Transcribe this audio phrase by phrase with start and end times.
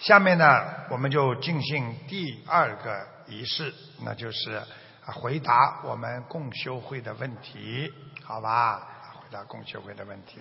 [0.00, 0.44] 下面呢，
[0.90, 4.62] 我们就进行第二个仪式，那就是
[5.06, 7.92] 回答我们共修会的问题，
[8.24, 8.78] 好吧？
[9.20, 10.38] 回答共修会的问题。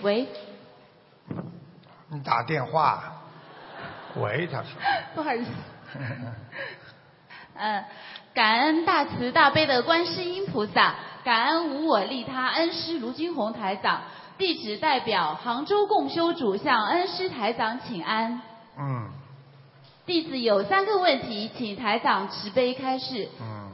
[0.00, 0.28] 喂，
[2.08, 3.22] 你打电话。
[4.16, 4.70] 喂，他说。
[5.14, 5.50] 不好意思。
[7.54, 7.84] 嗯，
[8.34, 10.94] 感恩大慈大悲的观世音菩萨，
[11.24, 14.02] 感恩无我利他恩师卢金红台长，
[14.38, 18.40] 弟子代表杭州共修主向恩师台长请安。
[18.78, 19.08] 嗯。
[20.06, 23.28] 弟子有三个问题，请台长慈悲开示。
[23.40, 23.68] 嗯。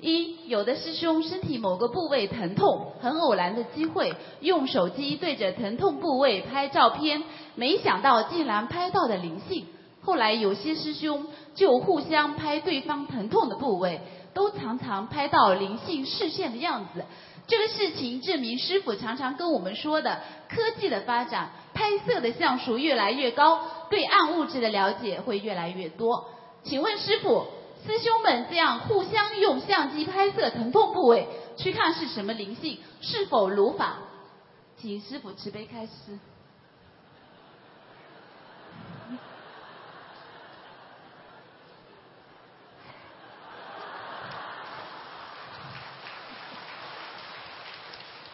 [0.00, 7.22] 一，有的师兄身体某个部位疼痛，很偶然的机会，用手机对着疼痛部位拍照片，
[7.54, 9.66] 没想到竟然拍到了灵性。
[10.02, 14.00] 后来有些师兄就互相拍对方疼痛的部位，
[14.32, 17.04] 都常常拍到灵性视线的样子。
[17.50, 26.28] 这个事情证明师傅常常跟我们说的，科技的发展，拍摄的像素越来越高，对暗物质的了解会越来越多。
[26.62, 27.48] 请问师傅？
[27.84, 33.96] 师兄们这样互相用相机拍摄疼痛部位，去看是什么灵性，是否如法？
[34.76, 36.18] 请师傅慈悲开示。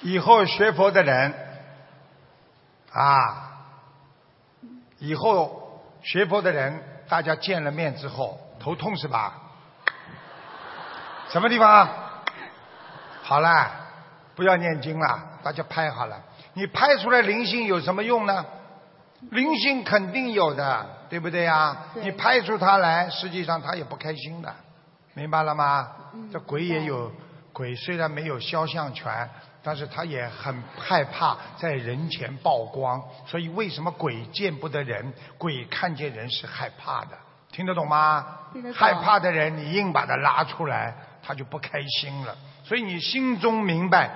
[0.07, 1.35] 以后学佛的人
[2.93, 3.51] 啊，
[5.01, 8.41] 以后学佛的人，大家见了面之后。
[8.61, 9.35] 头痛是吧？
[11.29, 11.89] 什么地方？
[13.25, 13.69] 好了，
[14.37, 16.23] 不要念经了，大家拍好了。
[16.53, 18.47] 你拍出来灵性有什么用呢？
[19.33, 21.77] 灵性肯定有的，对不对呀？
[21.95, 24.55] 你拍出它来，实际上它也不开心的，
[25.15, 25.91] 明白了吗？
[26.33, 27.11] 这鬼也有，
[27.53, 29.29] 鬼虽然没有肖像权，
[29.67, 33.03] 但是他也很害怕在人前曝光。
[33.27, 35.13] 所以为什么鬼见不得人？
[35.39, 37.19] 鬼看见人是害怕的。
[37.51, 38.25] 听得懂吗？
[38.73, 42.37] 害怕的人，你硬把他拉出来，他就不开心了。
[42.63, 44.09] 所以你心中明白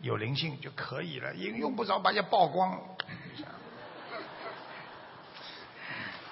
[0.00, 2.80] 有灵性就可以了，也用不着把人曝光。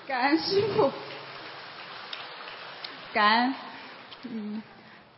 [0.07, 0.91] 感恩师傅，
[3.13, 3.55] 感恩。
[4.23, 4.63] 嗯，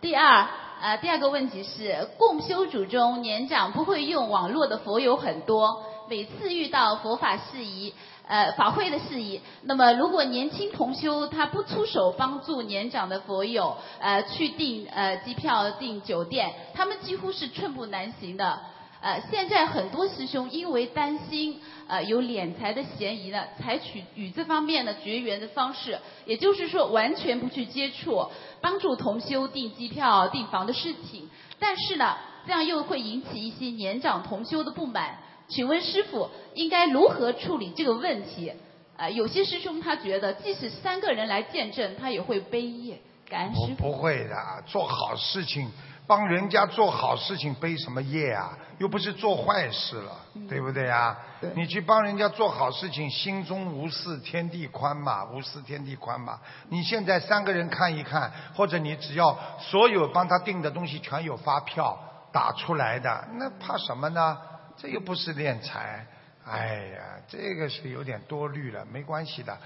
[0.01, 0.49] 第二，
[0.83, 7.93] 呃，第二个问题是，共修组中年长不会用网络的佛友很多，每次遇到佛法事宜。
[8.27, 9.41] 呃，法会的事宜。
[9.63, 18.59] 那么，如果年轻同修他不出手帮助年长的佛友，呃，去订呃机票、订酒店，他们几乎是寸步难行的。
[19.01, 28.27] 呃，现在很多师兄因为担心呃有敛财的嫌疑呢，采取与这方面的绝缘的方式，也就是说完全不去接触
[28.61, 31.31] 帮助同修订机票、订房的事情。
[31.59, 32.17] 但是呢，
[32.47, 35.19] 这样又会引起一些年长同修的不满。
[35.49, 38.53] 请问师傅应该如何处理这个问题？
[38.97, 43.01] 呃，有些师兄他觉得，即使三个人来见证，他也会背业。
[43.29, 43.85] 感恩师傅。
[43.85, 44.37] 不会的，
[44.67, 45.71] 做好事情，
[46.11, 48.51] 帮人家做好事情，背什么业啊？
[48.79, 50.11] 又不是做坏事了，
[50.49, 51.17] 对不对呀？
[51.55, 56.41] 你去帮人家做好事情，心中无私天地宽嘛，无私天地宽嘛。
[56.69, 61.97] 你现在三个人看一看，或者你只要所有帮他订的东西全有发票
[62.33, 64.37] 打出来的，那怕什么呢？
[64.77, 66.05] 这又不是敛财，
[66.45, 69.57] 哎呀，这个是有点多虑了，没关系的，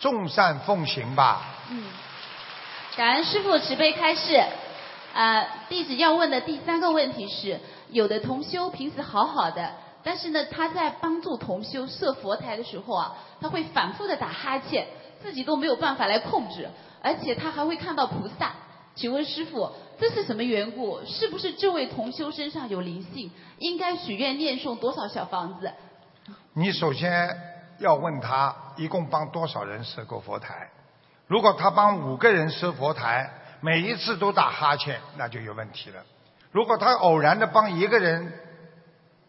[0.00, 1.42] 众善奉行吧。
[1.70, 1.84] 嗯，
[2.96, 4.42] 感恩师傅慈悲开示。
[5.14, 7.60] 呃，弟子要问的第三个问题是，
[7.90, 9.70] 有的同修平时好好的，
[10.02, 14.88] 但是呢，他在帮助同修设佛台的时候啊，他会反复的打哈欠，
[15.22, 16.68] 自己都没有办法来控制，
[17.00, 18.52] 而且他还会看到菩萨。
[18.96, 19.70] 请问师傅？
[20.00, 21.00] 这是什么缘故？
[21.06, 23.30] 是不是这位同修身上有灵性？
[23.58, 25.72] 应该许愿念诵多少小房子？
[26.54, 27.28] 你首先
[27.78, 30.70] 要问他，一共帮多少人设过佛台？
[31.28, 33.30] 如果他帮五个人设佛台，
[33.64, 36.02] 每一次都打哈欠，那就有问题了。
[36.52, 38.30] 如果他偶然的帮一个人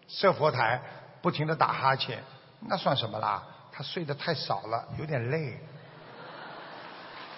[0.10, 0.82] 设佛台，
[1.22, 2.22] 不停的打哈欠，
[2.68, 3.42] 那算什么啦？
[3.72, 5.58] 他睡得太少了，有点累。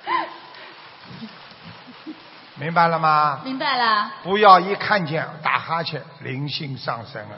[2.58, 3.42] 明白了吗？
[3.44, 4.12] 明白了。
[4.24, 7.38] 不要一看见打哈欠，灵性上升了。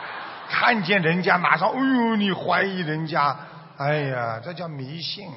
[0.48, 3.36] 看见人家马上，哎呦，你怀疑人家，
[3.76, 5.30] 哎呀，这叫迷信，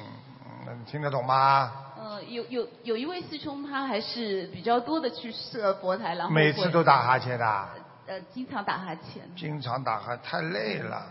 [0.86, 1.70] 听得懂吗？
[2.00, 7.68] 嗯，有有有一位师兄，他还是比较多的去设佛台，然后每次都打哈欠的。
[8.06, 9.22] 呃，经常打哈欠。
[9.36, 11.02] 经常打哈，太累了，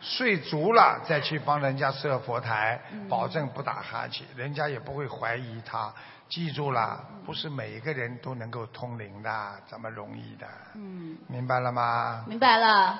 [0.00, 5.92] 睡足了再去帮人家设佛台，保证不打哈欠，人家也不会怀疑他。
[6.28, 10.46] 记住了，不是每一个人都能够通灵的，这么容易的。
[10.74, 11.16] 嗯。
[11.28, 12.24] 明白了吗？
[12.26, 12.98] 明白了。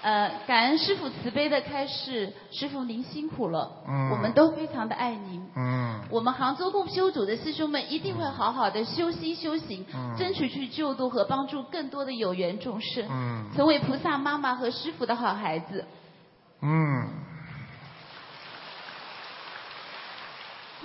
[0.00, 5.44] 呃，感恩师傅慈悲的开示，师傅您辛苦了，嗯我们都非常的爱您。
[5.56, 15.84] 嗯我们杭州共修组的师兄们一定会好好的修心修行，嗯争取去救度和帮助更多的有缘众生，嗯成为菩萨妈妈和师傅的好孩子。
[16.62, 17.08] 嗯，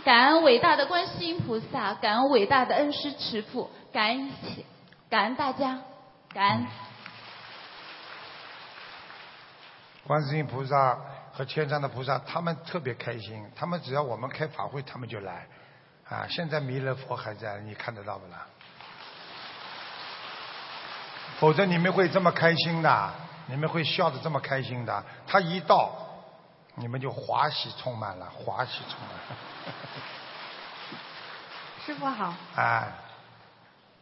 [0.04, 4.66] 感恩伟大的观世音菩萨，感恩伟大的恩师慈父，感恩一切，
[5.08, 5.80] 感恩大家，
[6.34, 6.66] 感恩。
[10.06, 10.98] 观世音菩萨
[11.34, 15.48] 和天上的菩萨，他们特别开心，他们只要我们开法会，他们就来。
[16.10, 18.46] 啊，现在弥勒佛还在，你看得到不啦？
[21.40, 23.14] 否则你们会这么开心的，
[23.48, 25.04] 你们会笑得这么开心的。
[25.26, 25.92] 他一到，
[26.76, 29.10] 你们就华喜充满了，华喜充满
[31.86, 32.62] 师傅好，了。
[32.64, 32.88] 啊，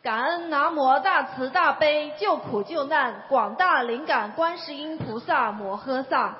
[0.04, 6.38] 感恩南无大慈大悲救苦救难广大灵感观世音菩萨摩诃萨，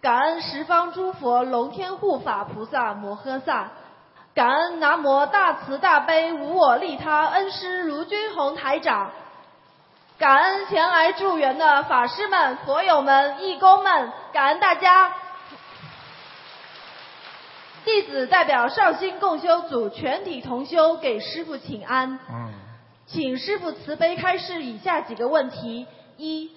[0.00, 3.72] 感恩十方诸佛龙天护法菩萨摩诃萨，
[4.32, 9.10] 感恩南无大慈大悲无我利他恩师卢军宏台长，
[10.16, 15.10] 感恩前来助缘的法师们、佛友们、义工们，感恩大家。
[17.84, 22.18] 弟子代表绍兴共修组全体同修给师父请安。
[22.30, 22.52] 嗯，
[23.06, 25.86] 请师傅慈悲开示以下几个问题：
[26.16, 26.50] 一、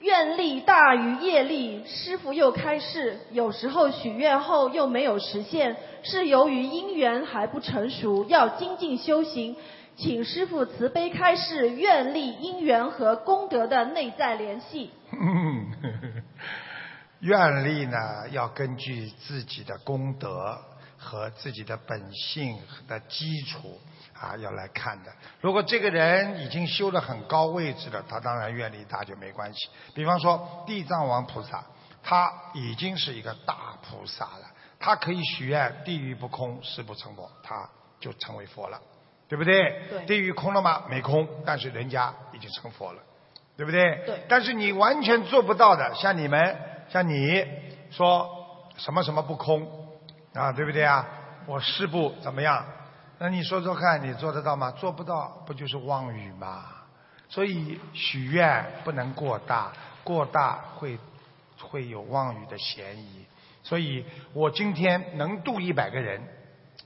[0.00, 9.56] 愿力大于业力，师傅又开示，有时候许愿后又没有实现，是由于因缘还不成熟，要精进修行。
[9.96, 14.90] 请师傅慈悲开示愿力、因缘和功德的内在联系。
[17.20, 20.58] 愿力呢，要根据自己的功德
[20.98, 23.80] 和自己的本性的基础
[24.20, 25.12] 啊，要来看的。
[25.40, 29.68] 如果这个人已经修得很高位置了，他当然愿力大就没关系。
[29.94, 31.64] 比方说地藏王菩萨，
[32.02, 34.46] 他已经是一个大菩萨了，
[34.78, 37.68] 他可以许愿地狱不空，誓不成佛，他
[38.00, 38.80] 就成为佛了，
[39.28, 39.82] 对不对？
[39.90, 40.84] 对地狱空了吗？
[40.88, 43.02] 没空，但是人家已经成佛了。
[43.56, 44.02] 对不对？
[44.04, 46.58] 对但是你完全做不到的，像你们，
[46.90, 47.42] 像你
[47.90, 48.28] 说
[48.76, 49.66] 什么什么不空
[50.34, 51.08] 啊，对不对啊？
[51.46, 52.66] 我誓不怎么样？
[53.18, 54.70] 那你说说看，你做得到吗？
[54.72, 56.66] 做不到，不就是妄语吗？
[57.28, 59.72] 所以许愿不能过大，
[60.04, 60.98] 过大会
[61.58, 63.24] 会有妄语的嫌疑。
[63.62, 66.22] 所以我今天能度一百个人，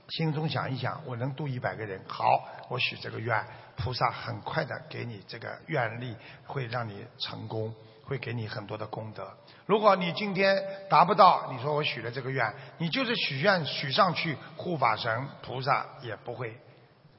[0.09, 2.23] 心中想一想，我能度一百个人，好，
[2.69, 3.45] 我许这个愿，
[3.75, 7.71] 菩萨很快的给你这个愿力，会让你成功，
[8.11, 9.25] 会给你很多的功德。
[9.65, 16.53] 如果你今天达不到，你说我许了这个愿，你就是许愿许上去，护法神菩萨也不会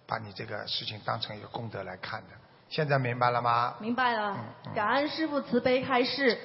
[0.06, 2.26] 把你这个事情当成一个功德来看的。
[2.68, 3.74] 现在明白了吗？
[3.78, 6.38] 明白了嗯嗯，感恩师傅慈悲开示。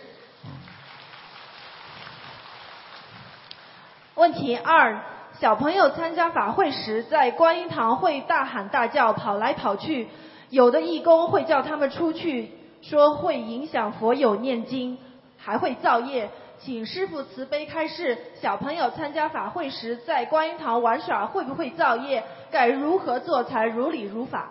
[4.15, 5.03] 问题二：
[5.41, 10.07] 小朋友参加法会时，在观音堂会大喊大叫、跑来跑去，
[10.49, 14.97] 有的义工会叫他们出去，说会影响佛友念经，
[15.37, 16.29] 还会造业。
[16.59, 22.23] 请师傅慈悲开示：小朋友参加法会时，在观音堂玩耍会不会造业？
[22.49, 24.49] 该如何做才如理如法？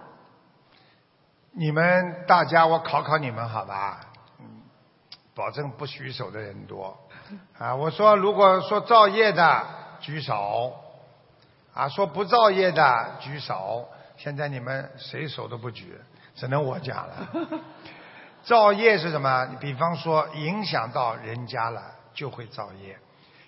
[1.50, 4.00] 你们大家，我考考你们好吧？
[5.34, 6.96] 保证不举手的人多。
[7.58, 9.66] 啊，我说如果说造业的
[10.00, 10.74] 举手，
[11.74, 13.88] 啊，说不造业的举手。
[14.16, 15.98] 现在你们谁手都不举，
[16.34, 17.28] 只能我讲了。
[18.46, 19.44] 造业是什么？
[19.60, 21.82] 比方说影响到人家了，
[22.14, 22.96] 就会造业。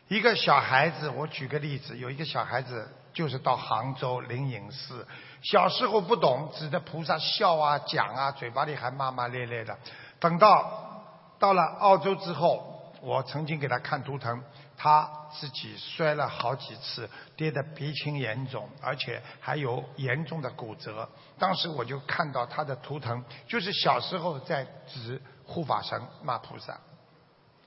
[0.08, 5.06] 一个小孩子，我举个例子，有一个小孩子就是到杭州灵隐寺，
[5.40, 9.78] 小时候不懂，指着菩萨笑啊讲啊，嘴巴里还骂骂咧咧的。
[10.18, 11.04] 等到
[11.38, 14.42] 到了澳洲之后，我曾经给他看图腾，
[14.80, 21.06] 他自己摔了好几次，跌得鼻青眼肿，而且还有严重的骨折。
[21.36, 26.78] 当时我就看到他的图腾，就是小时候在指护法神骂菩萨。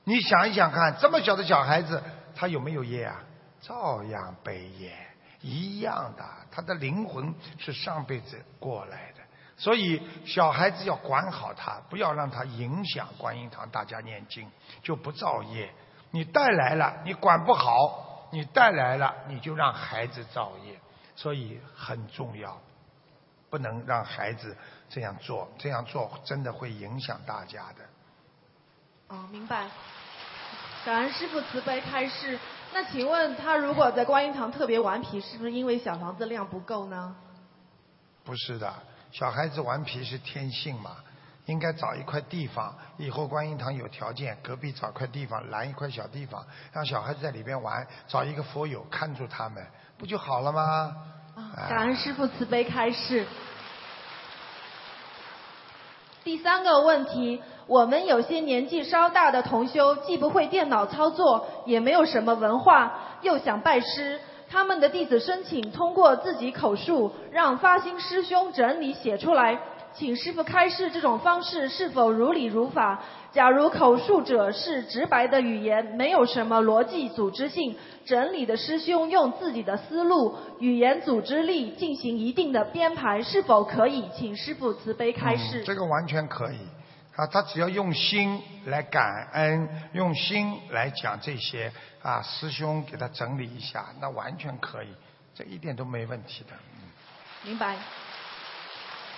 [0.04, 2.02] 你想一想看，这么小的小孩子，
[2.34, 3.22] 他有没有业啊？
[3.60, 4.96] 照样背业，
[5.42, 6.24] 一样的。
[6.50, 9.20] 他的灵魂是上辈子过来的，
[9.56, 14.50] 所以小孩子要管好他，不要让他影响观音堂大家念经，
[14.82, 15.70] 就不造业。
[16.12, 20.78] 你带来了，你管不好，你带来了，你就让孩子造业，
[21.16, 22.60] 所以很重要，
[23.50, 24.56] 不能让孩子
[24.88, 27.84] 这样做，这样做真的会影响大家的。
[29.08, 29.66] 哦，明白。
[30.84, 32.38] 感恩师傅慈悲开示。
[32.74, 37.14] 那请问他如果在观音堂特别顽皮，是不是因为小房子量不够呢？
[38.24, 38.72] 不是的，
[39.10, 40.96] 小孩子顽皮是天性嘛。
[41.46, 49.64] 应该找一块地方，以后观音堂有条件，隔壁找块地方拦一块小地方，让小孩子在里边玩，找一个佛友看住他们，
[49.98, 50.94] 不就好了吗？
[51.34, 53.26] 啊感恩师父慈悲开示。
[56.22, 64.20] 第三个问题，我们有些年纪稍大的同修，既不会电脑操作，也没有什么文化，又想拜师。
[64.48, 69.58] 他们的弟子申请通过自己口述，让发心师兄整理写出来，
[69.94, 73.02] 请师傅开示这种方式是否如理如法？
[73.32, 84.04] 假如口述者是直白的语言，没有什么逻辑组织性，整理的师兄用自己的思路、语言组织力进行一定的编排，是否可以？
[84.14, 85.62] 请师傅慈悲开示。
[85.62, 85.64] 嗯。
[85.64, 86.58] 这个完全可以。
[87.16, 91.70] 啊，他只要用心来感恩，用心来讲这些
[92.02, 94.88] 啊，师兄给他整理一下，那完全可以，
[95.34, 96.56] 这一点都没问题的。
[97.44, 97.76] 明白。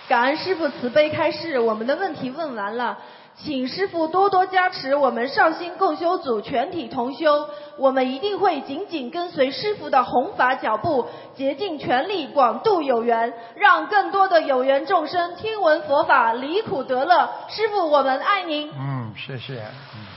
[0.07, 2.97] 感恩师傅慈悲开示，我们的问题问完了。
[3.37, 17.29] 请师傅多多加持我们绍兴共修组全体同修，我们一定会紧紧跟随师傅的弘法脚步，竭尽全力广度有缘，让更多的有缘众生听闻佛法，离苦得乐。
[17.49, 18.71] 师傅，我们爱您。
[18.71, 19.65] 嗯，谢谢。
[19.95, 20.07] 嗯。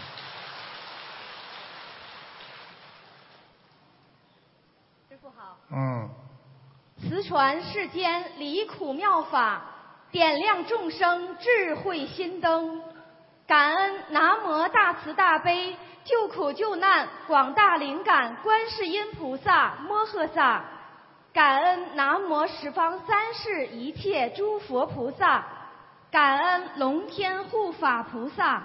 [5.09, 5.57] 师傅好。
[5.73, 6.09] 嗯。
[7.01, 9.63] 慈传世间离苦妙法，
[10.11, 12.83] 点亮众生智慧心灯。
[13.47, 20.65] 感恩南无大慈大悲救苦救难广大灵感观世音菩萨摩诃萨，
[21.33, 25.45] 感恩南无十方三世一切诸佛菩萨，
[26.11, 28.63] 感恩龙天护法菩萨，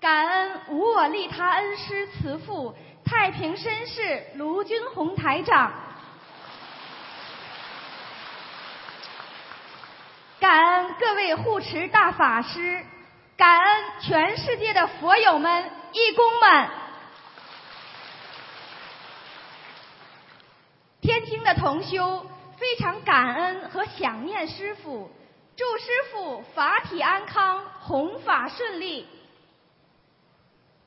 [0.00, 5.72] 感恩无我利他恩师慈父太平绅士卢军宏台长，
[10.40, 12.82] 感恩各位护持大法师。
[13.36, 16.68] 感恩全世界的佛友们、义工们，
[21.00, 22.26] 天津的同修
[22.58, 25.10] 非常感恩和想念师傅，
[25.56, 29.08] 祝师傅法体安康、弘法顺利。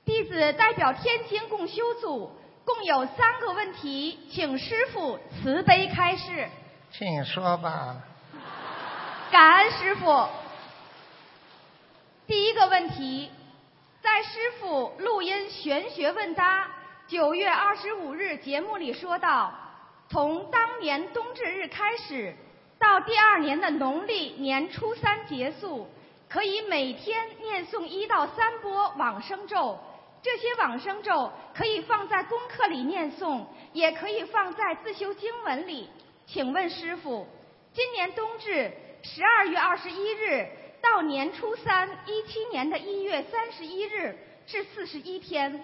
[0.05, 2.31] 弟子代表天津共修组，
[2.65, 6.49] 共有三个问题，请师傅慈悲开示。
[6.91, 7.97] 请说吧。
[9.33, 10.27] 感恩师傅。
[12.27, 13.31] 第一个问题，
[13.99, 16.69] 在师傅录音玄学问答
[17.07, 19.51] 九月二十五日节目里说到，
[20.07, 22.35] 从当年冬至日开始，
[22.77, 25.89] 到第二年的农历年初三结束，
[26.29, 29.79] 可以每天念诵一到三波往生咒。
[30.21, 35.89] 这些往生咒可以放在功课里念诵，也可以放在自修经文里。
[36.27, 37.27] 请问师傅，
[37.73, 38.71] 今年冬至
[39.03, 40.47] 十二月二十一日。
[40.81, 45.63] 到年初三，一七年的一月三十一日是四十一天。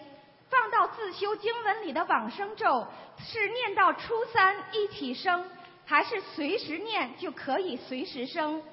[0.49, 5.45] 放到自修经文里的往生咒是念到初三一起生，
[5.85, 8.63] 还是随时念就可以随时生？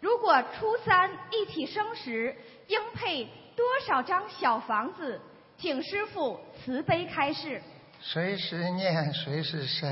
[0.00, 2.36] 如果初三一起生时，
[2.66, 3.24] 应配
[3.54, 5.20] 多少张小房子？
[5.56, 7.62] 请师傅慈悲开示。
[8.00, 9.88] 随时念，随时生。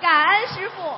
[0.00, 0.94] 感恩师傅。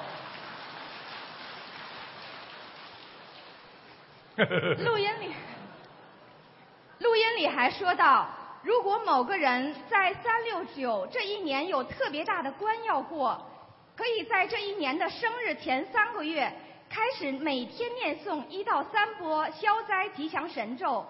[4.37, 5.33] 录音里，
[6.99, 8.29] 录音里还说到，
[8.63, 13.43] 如果某个人在三六九这一年有特别大的关要过，
[13.97, 16.53] 可以在这一年的生日前三个月
[16.91, 21.07] 开始每天念诵一到三波消灾吉祥神咒，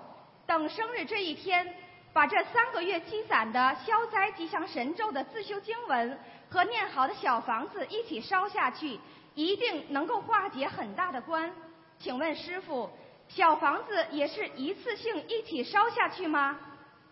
[0.47, 1.75] 等生日这一天，
[2.13, 6.17] 把这三个月积攒的消灾吉祥神咒的自修经文
[6.49, 9.01] 和念好的小房子一起烧下去，
[9.35, 11.53] 一定能够化解很大的关。
[11.99, 12.89] 请问师傅？
[13.29, 16.59] 小房子也是一次性一起烧下去吗？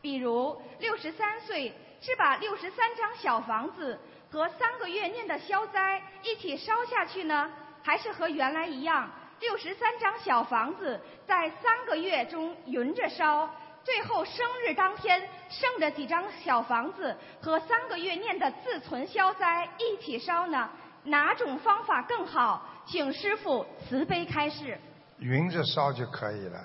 [0.01, 3.99] 比如六十三岁是把六十三张小房子
[4.31, 7.51] 和三个月念的消灾一起烧下去呢，
[7.83, 13.49] 还是和原来一样，六十三张小房子在三个月中匀着烧，
[13.83, 20.71] 最后生日当天剩的几张小房子和三个月念的自存消灾一起烧呢？
[21.05, 22.67] 哪种方法更好？
[22.87, 24.79] 请师傅慈悲开示。
[25.25, 26.61] 匀着烧就可以了，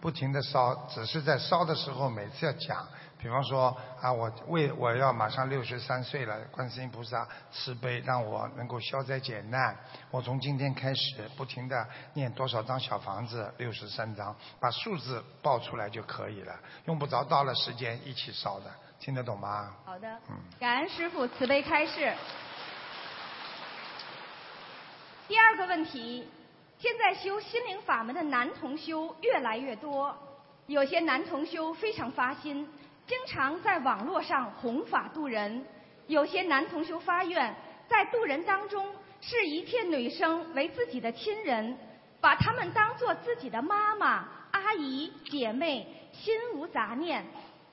[0.00, 2.88] 不停的烧，只是在烧的时候每次要讲，
[3.18, 9.76] 比方说啊，我为我要马上六十三岁了，观世音菩萨慈悲，让我能够消灾解难。
[10.10, 19.74] 我从今天开始不停的念多少张小房子，六十三张，把数字报出来就可以了，用不着到了时间一起烧的，听得懂吗？
[19.84, 22.14] 好的，嗯，感恩师傅慈悲开示。
[25.28, 26.26] 第二个问题。
[26.80, 30.16] 现在修心灵法门的男同修越来越多，
[30.66, 32.66] 有些男同修非常发心，
[33.06, 35.62] 经常在网络上弘法度人；
[36.06, 37.54] 有些男同修发愿，
[37.86, 41.76] 在度人当中视一切女生为自己的亲人，
[42.18, 47.22] 把她们当做自己的妈妈、阿姨、姐妹，心无杂念，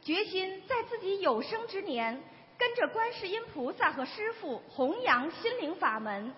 [0.01, 2.21] 决心在自己有生之年
[2.57, 6.33] 跟着观世音菩萨和师父弘扬心灵法门。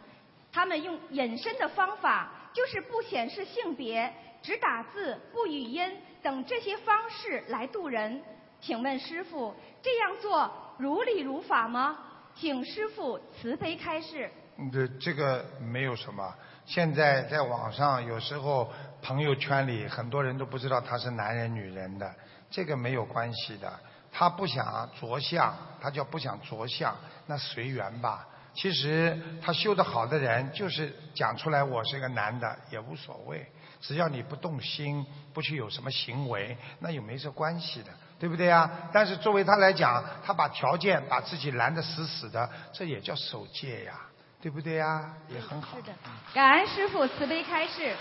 [0.52, 2.34] 他们用隐身的方法。
[2.53, 8.22] 就是不显示性别、只打字、不语音等这些方式来渡人。
[8.60, 11.98] 请问师傅，这样做如理如法吗？
[12.36, 14.29] 请师傅慈悲开示。
[14.72, 16.34] 这这个没有什么。
[16.65, 18.70] 现在在网上有时候
[19.01, 22.13] 朋友圈里很多人都不知道他是男人女人的，
[22.51, 23.79] 这个没有关系的。
[24.12, 26.96] 他不想着相，他叫不想着相，
[27.27, 28.27] 那随缘吧。
[28.60, 33.50] 其实他修得好的人，就是讲出来我是一个男的也无所谓，
[33.80, 38.70] 只要你不动心，不去有什么行为，那又没这关系的，对不对呀？
[38.92, 43.98] 但是作为他来讲，他把条件把自己拦得死死的，这也叫守戒呀，
[44.42, 45.13] 对不对呀？
[45.30, 45.78] 也很好。
[45.78, 45.94] 是的，
[46.34, 47.96] 感恩师傅慈悲开示。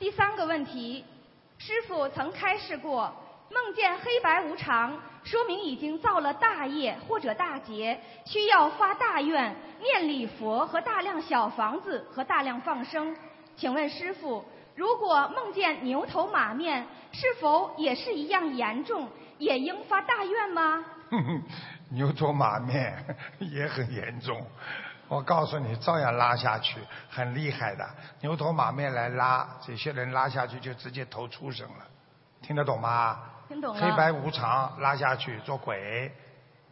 [0.00, 1.04] 第三个问题，
[1.56, 3.14] 师傅曾开示过。
[3.52, 13.14] 梦见黑白无常，说明已经造了大业或者大劫，需要发大愿、念礼佛和大量小房子和大量放生。
[13.56, 14.44] 请问师傅，
[14.74, 20.84] 如果梦见牛头马面，是否也是一样严重，也应发大愿吗？
[21.90, 23.04] 牛头马面
[23.38, 24.46] 也很严重，
[25.08, 26.78] 我告诉你，照样拉下去，
[27.10, 27.86] 很厉害的。
[28.22, 31.86] 牛头马面来拉，这些人拉下去就直接投畜生了，
[32.40, 33.20] 听得懂吗？
[33.74, 36.10] 黑白无常拉下去做鬼，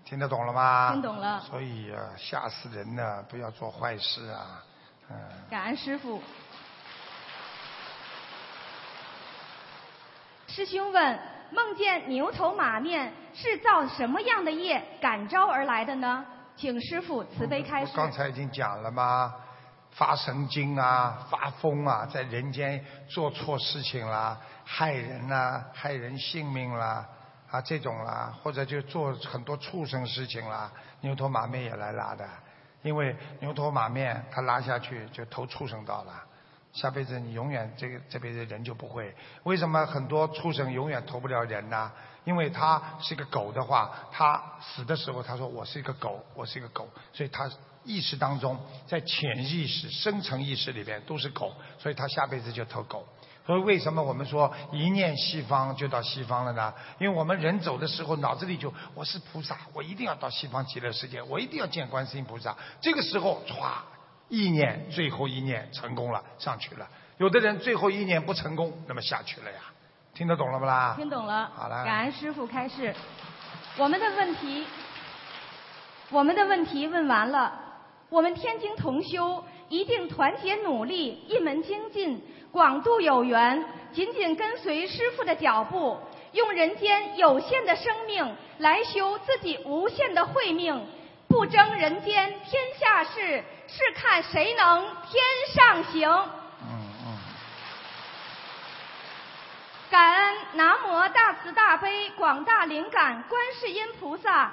[0.05, 0.93] 听得懂了吗？
[0.93, 1.41] 听懂了。
[1.41, 3.25] 所以啊，吓死人呢！
[3.29, 4.63] 不要做坏事啊，
[5.11, 5.17] 嗯。
[5.51, 6.23] 感恩师傅。
[10.47, 11.19] 师兄问：
[11.51, 16.25] 梦见牛头马面是造什么样的业感召而来的呢？
[16.57, 17.93] 请师傅慈悲开示。
[17.95, 19.35] 我刚才已经讲了吗？
[19.93, 27.07] 发神经啊，发疯啊，在人间做错事情啦，害人呐，害人性命啦，
[27.51, 32.27] 啊这种啦，或者就做很多畜生事情啦，牛头马面也来拉的，
[32.83, 36.13] 因为牛头马面他拉下去就投畜生道了，
[36.73, 39.13] 下辈子你永远这个这辈子人就不会。
[39.43, 41.91] 为什么很多畜生永远投不了人呢？
[42.25, 47.51] 因为他是个狗的话，他死的时候他说我是一个狗，我是一个狗，所以他。
[47.91, 53.05] 意识当中，在潜意识、深层意识里边都是狗，所以他下辈子就投狗。
[53.45, 56.73] 所以为什么我们说一念西方就到西方了呢？
[57.01, 62.57] 因为我们人走的时候脑子里就我是菩萨，我一定要到西方极乐世界，我一定要见观世音菩萨。
[62.81, 63.55] 这个时候歘，
[64.29, 66.89] 意念最后一念成功了，上去了。
[67.19, 69.59] 有的人最后一念不成功，那么下去了呀。
[70.15, 70.95] 听得懂了不啦？
[70.97, 71.51] 听懂了。
[71.57, 71.85] 好了。
[71.85, 72.95] 感恩师傅开示。
[73.77, 74.65] 我们的问题，
[76.11, 77.70] 我们的问题问完了。
[78.11, 82.21] 我们天津同修一定团结努力，一门精进，
[82.51, 85.97] 广度有缘，紧紧跟随师傅的脚步，
[86.33, 90.85] 用人间有限的生命来修自己无限的慧命。
[91.29, 95.23] 不争人间天下事，是看谁能天
[95.55, 96.11] 上行。
[96.11, 97.19] 嗯嗯。
[99.89, 104.53] 感恩南无大慈大悲广大灵感观世音菩萨，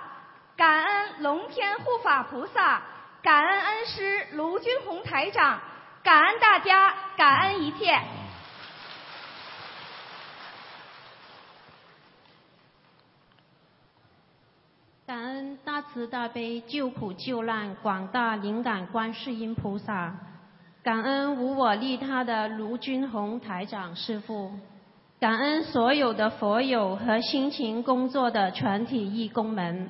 [0.56, 2.84] 感恩龙天护法菩萨。
[3.28, 5.60] 感恩恩师卢军红台长，
[6.02, 8.00] 感恩大家，感恩一切。
[15.06, 20.16] 感恩大慈大悲救苦救难广大灵感观世音菩萨，
[20.82, 24.54] 感恩无我利他的卢军红台长师父，
[25.20, 29.90] 感恩所有的佛友和辛勤工作的全体义工们。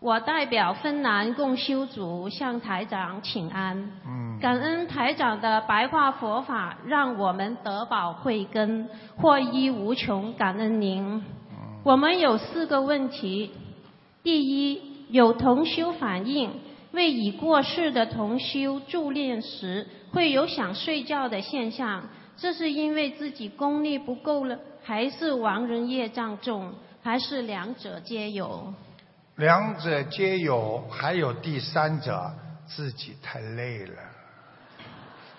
[0.00, 3.90] 我代表芬兰共修组向台长请安，
[4.40, 10.32] 感恩台长的白话佛法，让我们得宝慧根，获益无穷。
[10.34, 11.24] 感恩您。
[11.82, 13.50] 我们有四个问题：
[14.22, 16.52] 第一，有同修反映，
[16.92, 22.04] 为已过世的同修助念时会有想睡觉的现象，
[22.36, 28.72] 这是因为自己功力不够了，还是亡人业障重，还是两者皆有？
[29.38, 32.32] 两者皆有，还有第三者，
[32.66, 33.94] 自己太累了。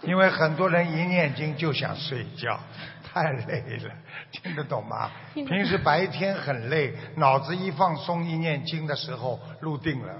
[0.01, 2.57] 因为很多人一念经就想睡觉，
[3.03, 3.91] 太累了，
[4.31, 5.11] 听得懂吗？
[5.33, 10.13] 平时白天很累，脑子一放松，一念经的时候入定了。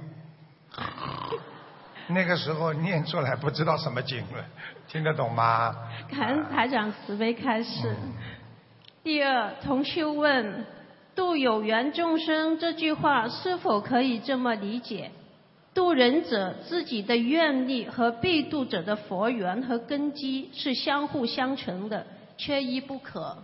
[2.08, 4.44] 那个时候念出来不知道什么经了，
[4.90, 5.74] 听得懂吗？
[6.12, 7.96] 感恩台长慈悲开示。
[9.02, 10.66] 第二，同修问
[11.20, 15.12] ：“度有缘众生这句话是否可以这么理解？
[15.74, 23.38] 度人者自己的愿力和被度者的佛缘和根基是相互相成的，缺一不可。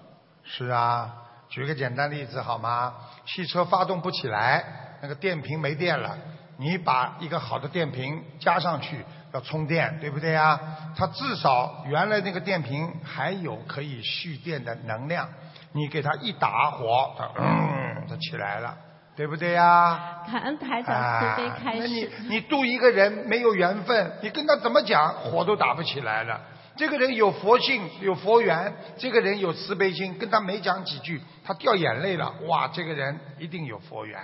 [0.46, 1.16] 是啊，
[1.50, 2.94] 举个简单例子好吗？
[3.26, 4.64] 汽车发动不起来，
[5.02, 6.18] 那个电瓶没电了，
[6.58, 10.58] 你把一个好的电瓶加上去，要充电，对不对呀？
[10.96, 15.28] 它至少原来那个电瓶还有可以蓄电的能量，
[15.76, 18.76] 你给他一打火，他嗯，他起来了，
[19.14, 20.22] 对不对呀？
[20.32, 22.12] 感恩台长慈悲开啊那你示。
[22.30, 26.40] 你度一个人没有缘分，你跟他怎么讲，火都打不起来了。
[26.78, 34.18] 这个人有佛性，有佛缘，这个人有慈悲心，跟他没讲几句，他掉眼泪了，哇，这个人一定有佛缘。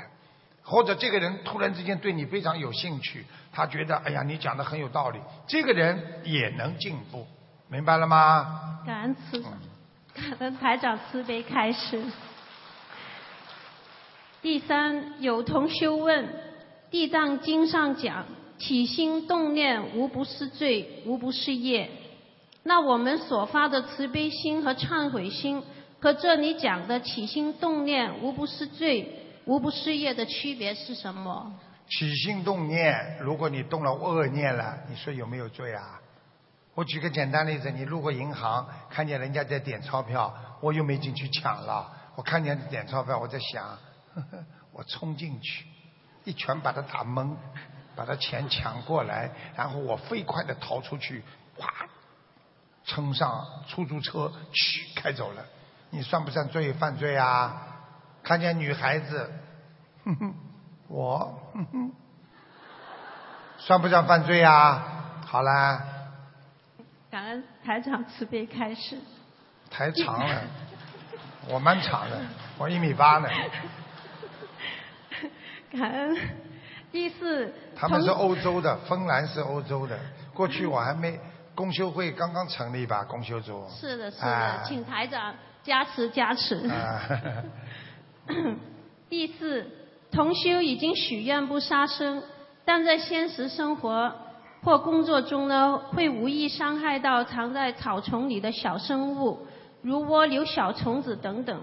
[0.64, 7.28] 或者这个人突然之间对你非常有兴趣，他觉得哎呀你讲的很有道理，这个人也能进步，
[7.68, 8.80] 明白了吗？
[8.86, 9.44] 感恩慈，
[10.14, 12.04] 感恩台长慈悲开始。
[14.42, 16.26] 第三，有同修问，
[16.90, 18.26] 《地藏经》上讲，
[18.58, 21.90] 起心动念无不是罪，无不是业。
[22.64, 25.64] 那我们所发的慈悲心和忏悔心，
[26.02, 29.08] 和这里讲的起心动念无不是罪，
[29.46, 31.54] 无不是业的区别是什么？
[31.88, 36.01] 起心动念，如果你动了恶念了，你说有没有罪啊？
[36.82, 43.64] 我举个简单例子，你路过银行，看见人家在点钞票，我又没进去抢了，我看见点钞票，我在想，
[44.16, 45.68] 呵呵我冲进去，
[46.24, 47.36] 一拳把他打懵，
[47.96, 51.24] 把他钱抢过来，然后我飞快的逃出去，
[51.60, 51.68] 哇，
[52.86, 55.46] 冲上出租车，去，开走了。
[55.92, 57.62] 你算不算罪犯罪啊？
[58.24, 59.32] 看见女孩子，
[60.04, 60.34] 哼哼，
[60.88, 61.92] 我，哼哼，
[63.60, 65.20] 算不算犯罪啊？
[65.28, 65.84] 好啦，
[67.64, 68.98] 台长慈悲开始。
[69.70, 70.42] 台长了，
[71.48, 72.20] 我蛮长的，
[72.58, 73.30] 我一米八呢。
[75.72, 76.18] 感恩。
[76.92, 79.98] 第四，他们是欧洲的，芬兰是欧洲的。
[80.34, 81.18] 过去我还没
[81.56, 83.66] 公修会刚刚成立吧，公修组。
[83.70, 86.68] 是的，是的，啊请台长加持加持。
[86.68, 87.00] 啊，
[89.08, 89.66] 第四，
[90.12, 92.22] 同修已经许愿不杀生，
[92.66, 94.14] 但在现实生活
[94.64, 99.48] 或工作中呢，会无意伤害到藏在草丛里的小生物，
[99.82, 101.62] 如蜗牛、小虫子等等。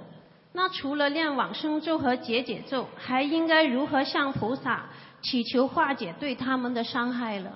[0.52, 4.86] 那除了念往生咒和解解咒，还应该如何向菩萨
[5.22, 7.52] 祈求化解对他们的伤害了？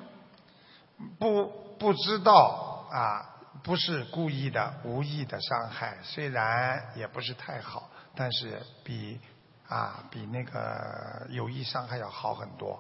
[1.18, 3.26] 不不知道啊，
[3.64, 9.18] 不是故意的，无意的伤害，虽然也不是太好，但是比
[9.68, 12.78] 啊比那个有意伤害要好很多，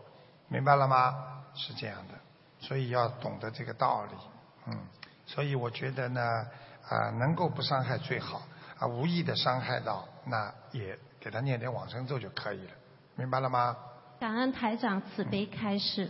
[0.48, 1.12] 明白了吗？
[1.54, 2.14] 是这样的，
[2.62, 4.16] 所以要懂得这个道理，
[4.68, 4.78] 嗯，
[5.26, 6.22] 所以我觉得呢，
[6.88, 8.40] 啊能够不伤害最好，
[8.78, 12.72] 啊无意的伤害到，那也给他念点往生咒就可以了，
[13.16, 13.76] 明白了吗？
[14.20, 16.08] 感恩台长慈悲开示。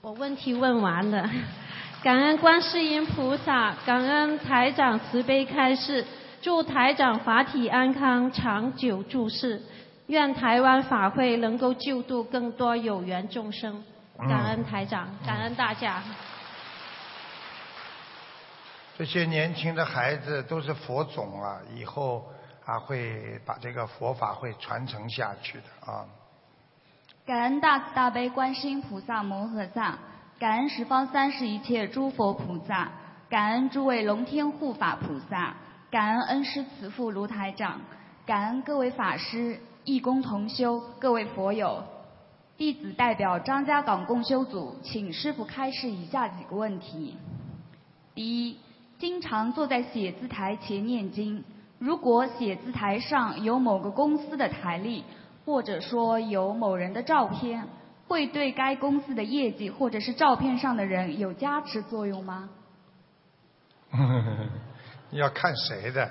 [0.00, 1.28] 我问题问完了，
[2.02, 6.06] 感恩观世音菩萨，感恩台长慈悲开示，
[6.40, 9.60] 祝台长法体安康，长久住世，
[10.06, 13.84] 愿台湾法会能够救度更多有缘众生。
[14.28, 16.02] 感恩台长，感恩大家。
[18.98, 22.28] 这些年轻的孩子都是佛种啊，以后
[22.66, 26.04] 啊会把这个佛法会传承下去的啊。
[27.24, 29.98] 感恩大慈大悲观世音菩萨摩诃萨，
[30.38, 32.90] 感恩十方三世一切诸佛菩萨，
[33.30, 35.54] 感恩诸位龙天护法菩萨，
[35.90, 37.80] 感恩恩师慈父卢台长，
[38.26, 41.82] 感恩各位法师、义工同修、各位佛友。
[42.60, 47.16] 弟子代表张家港共修组，请师傅开示以下几个问题：
[48.14, 48.58] 第一，
[48.98, 51.42] 经常坐在写字台前念经，
[51.78, 55.04] 如果写字台上有某个公司的台历，
[55.46, 57.66] 或者说有某人的照片，
[58.06, 62.50] 会对该公司的业绩或者是照片上的人有加持作用吗？
[65.12, 66.10] 要看谁的，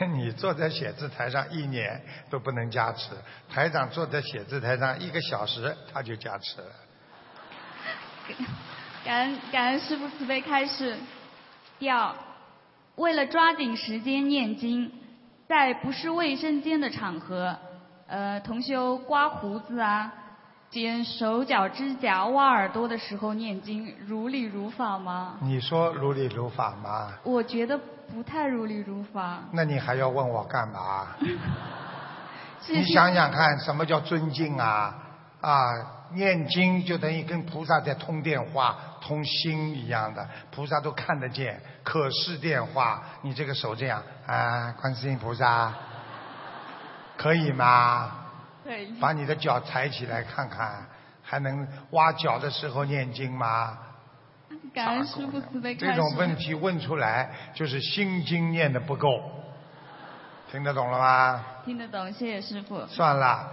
[0.14, 3.10] 你坐在写字台上一年都不能加持，
[3.48, 6.66] 台长坐在写字台上一个小时他就加持了。
[9.04, 10.96] 感恩感恩师父慈悲开示。
[11.78, 12.14] 第二，
[12.94, 14.90] 为了抓紧时间念经，
[15.48, 17.56] 在不是卫生间的场合，
[18.06, 20.12] 呃，同修刮胡子啊、
[20.70, 25.38] 剪手脚指甲、挖耳朵的时候念经，如理如法吗？
[25.42, 27.12] 你说如理如法吗？
[27.24, 27.78] 我觉得
[28.12, 29.38] 不太如理如法。
[29.52, 31.08] 那你还要问我干嘛？
[32.68, 34.94] 你想想看，什么叫尊敬啊？
[35.40, 35.72] 啊，
[36.12, 43.02] 念经就等于跟菩萨在通电话、通心一样的，菩萨都看得见，可视电话。
[43.22, 45.72] 你这个手这样啊，观世音菩萨，
[47.16, 48.12] 可以吗？
[48.62, 48.86] 对。
[49.00, 50.86] 把你的脚抬起来看看，
[51.22, 53.78] 还能挖脚的时候念经吗？
[54.72, 55.74] 感恩师傅慈悲。
[55.74, 59.08] 这种问题问出来，就是心经念的不够。
[60.50, 61.44] 听得懂了吗？
[61.64, 62.84] 听得懂，谢谢师傅。
[62.86, 63.48] 算了，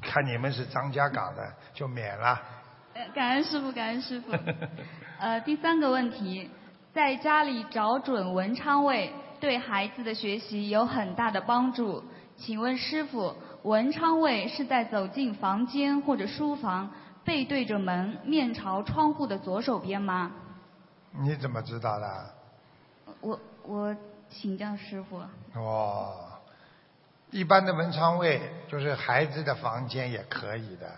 [0.00, 1.42] 看你们是张家港的，
[1.74, 2.40] 就免了。
[3.14, 4.32] 感恩师傅，感恩师傅。
[5.20, 6.50] 呃，第三个问题，
[6.94, 12.02] 在家里找准文昌位，对孩子的学习有很大的帮助。
[12.36, 16.90] 请问师傅，文昌位是在走进房间或者书房？
[17.26, 20.30] 背对着门，面朝窗户的左手边吗？
[21.10, 22.34] 你怎么知道的？
[23.20, 23.94] 我我
[24.30, 25.20] 请教师傅。
[25.54, 26.14] 哦，
[27.30, 30.88] 一般的文昌位就是孩子的房间也可以的，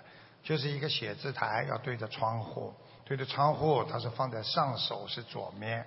[0.42, 2.74] 就是一个写字台要对着窗户，
[3.06, 5.86] 对着窗户它是放在上手是左面，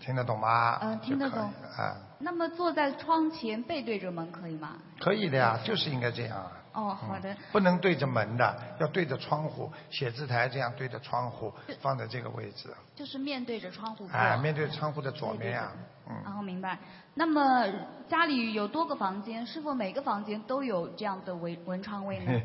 [0.00, 0.78] 听得懂吗？
[0.82, 1.38] 嗯，听得懂。
[1.40, 1.96] 啊。
[2.18, 4.76] 那么坐在窗前背对着门可以吗？
[4.98, 6.50] 可以的呀，就是应该这样。
[6.72, 7.36] 哦，好的。
[7.52, 12.74] 不能对着门的，要对着窗户，写字台这样对着窗户，放在这个位置。
[12.94, 14.06] 就是面对着窗户。
[14.12, 15.72] 啊，面对窗户的左面啊。
[16.08, 16.16] 嗯。
[16.24, 16.78] 然后明白。
[17.14, 17.66] 那么
[18.08, 22.42] 家里有多个房间，是否每个房间都有这样的文文昌位呢？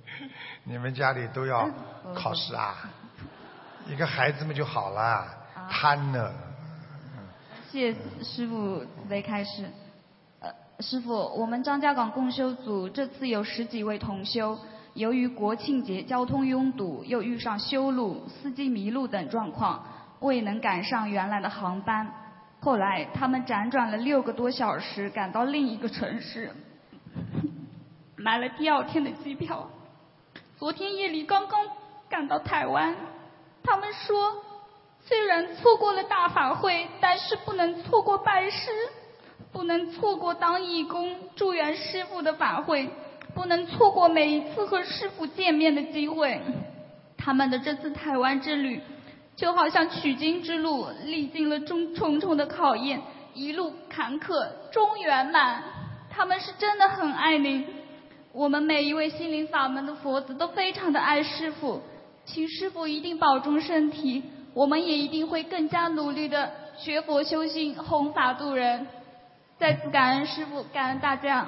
[0.64, 1.68] 你们家里都要
[2.14, 2.90] 考试啊？
[3.86, 5.26] 一个孩子们就好了，
[5.70, 6.32] 贪呢。
[7.70, 9.70] 谢谢师傅慈悲开示。
[10.80, 14.58] 师傅，我们张家港共修组这次有十几位同修，
[14.92, 19.82] 由于国庆节交通拥堵，又遇上修路、司机迷路等状况，
[20.20, 22.06] 未能赶上原来的航班。
[22.60, 26.52] 后来他们辗转了六个多小时，赶到另一个城市，
[28.16, 29.70] 买了第二天的机票。
[30.58, 31.66] 昨天夜里刚刚
[32.10, 32.94] 赶到台湾，
[33.62, 34.34] 他们说，
[35.06, 38.70] 虽然错过了大法会，但是不能错过拜师。
[39.52, 42.88] 不能错过当义工助缘师傅的法会，
[43.34, 46.40] 不能错过每一次和师傅见面的机会。
[47.16, 48.80] 他们的这次台湾之旅，
[49.34, 53.00] 就好像取经之路，历经了重重重的考验，
[53.34, 55.62] 一路坎坷终圆满。
[56.10, 57.66] 他们是真的很爱您，
[58.32, 61.80] 我们每一位心灵法门的佛子都非常的爱师傅，
[62.24, 64.22] 请师傅一定保重身体，
[64.54, 68.86] 我们也一定会更加努力的学佛修心，弘法度人。
[69.58, 71.46] 再次感恩师傅，感恩大家。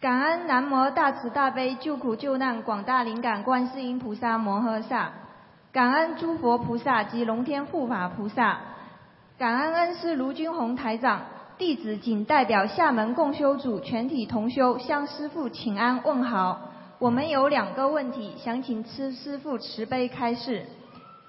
[0.00, 5.12] 感恩南无大慈大悲救苦救难广大灵感观世音菩萨摩诃萨，
[5.72, 8.60] 感恩诸佛菩萨及龙天护法菩萨，
[9.38, 11.22] 感恩恩师卢军宏台长，
[11.56, 16.69] 弟子仅代表厦门共修组全体同修向师父请安问好。
[17.00, 20.66] 我们有两个问题，想请师师父慈悲开示。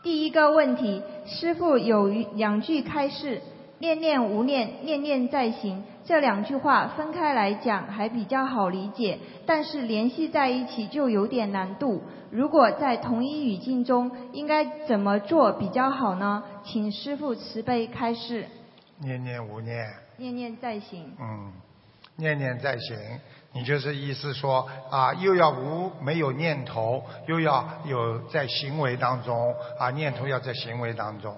[0.04, 3.42] 第一个问题，师父有两句开示：
[3.80, 5.82] 念念无念，念念在行。
[6.04, 12.04] 这两句话分开来讲还比较好理解，但是联系在一起就有点难度。
[12.30, 16.44] 如果在同一语境中，应该怎么做比较好呢？
[16.66, 18.46] 请师父慈悲开示。
[19.00, 19.88] 念念无念。
[20.18, 21.14] 念念在行。
[21.18, 21.54] 嗯，
[22.18, 22.98] 念念在行。
[23.54, 31.36] 你就是意思说啊，又要无没有念头，又要有在行为当中啊，念头要在行为当中，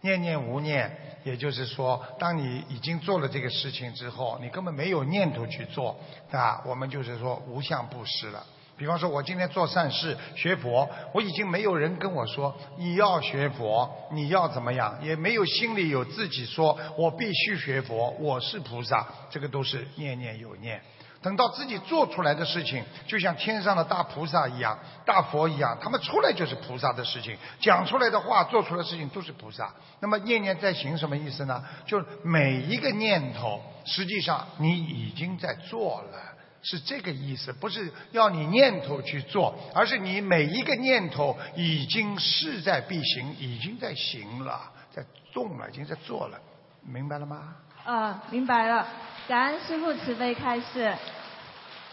[0.00, 5.98] 念念无念，也就是说，当你已经做了这个事情之后，你根本没有念头去做
[6.30, 6.62] 啊。
[6.64, 8.46] 我们就是说无相布施了。
[8.78, 20.80] 比方说，我今天做善事学佛，我已经没有人跟我说你要学佛，你要怎么样，也没有心里有自己说我必须学佛，我是菩萨，这个都是念念有念。
[21.26, 29.74] 等到自己做出来的事情，就像天上的大菩萨一样、大佛一样，他们出来就是菩萨的事情，讲出来的话、做出来的事情都是菩萨。
[29.98, 31.64] 那么念念在行什么意思呢？
[31.84, 36.20] 就每一个念头，实际上你已经在做了，
[36.62, 37.52] 是这个意思。
[37.52, 46.38] 不是要你念头去做，而是你每一个念头已经势在必行，已经在行了，在动了，已经在做了，
[46.84, 47.56] 明白了吗？
[47.86, 48.84] 啊，明白了。
[49.28, 50.92] 感恩师父慈悲开示。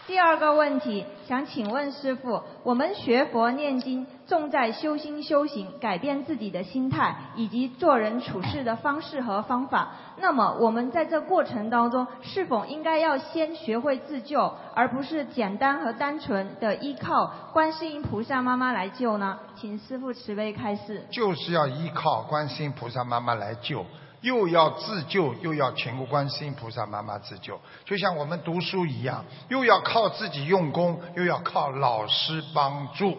[0.08, 9.92] 第二个问题，想请问师傅，我们学佛念经，重在修心修行，改变自己的心态，以及做人处事的方式和方法。
[10.18, 19.38] 那么，我们在这过程当中，是否应该要先学会自救，而不是简单和单纯的依靠观世音菩萨妈妈来救呢？
[19.54, 21.06] 请师父慈悲开示。
[21.10, 23.86] 就是要依靠观世音菩萨妈妈来救。
[24.24, 33.18] 又要自救，又要全国观世音菩萨妈妈自救，就像我们读书一样，又要靠自己用功，又要靠老师帮助。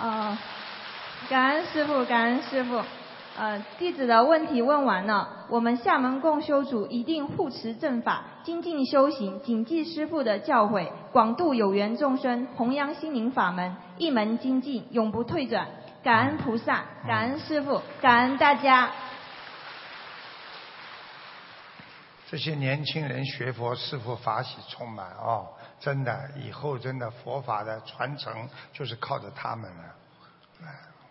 [0.00, 0.38] 呃，
[1.28, 2.80] 感恩师傅，感恩师傅。
[3.34, 15.66] 呃，弟子的问题问完了，我们厦门共修组一定护持正法，精进修行，谨记师傅的教诲，广度有缘众生，弘扬心灵法门，一门精进，永不退转。
[16.02, 18.90] 感恩菩萨，感恩师傅，感恩大家。
[22.32, 28.32] 这些年轻人学佛，师傅法喜充满哦，真的，以后真的佛法的传承
[28.72, 29.82] 就是靠着他们了。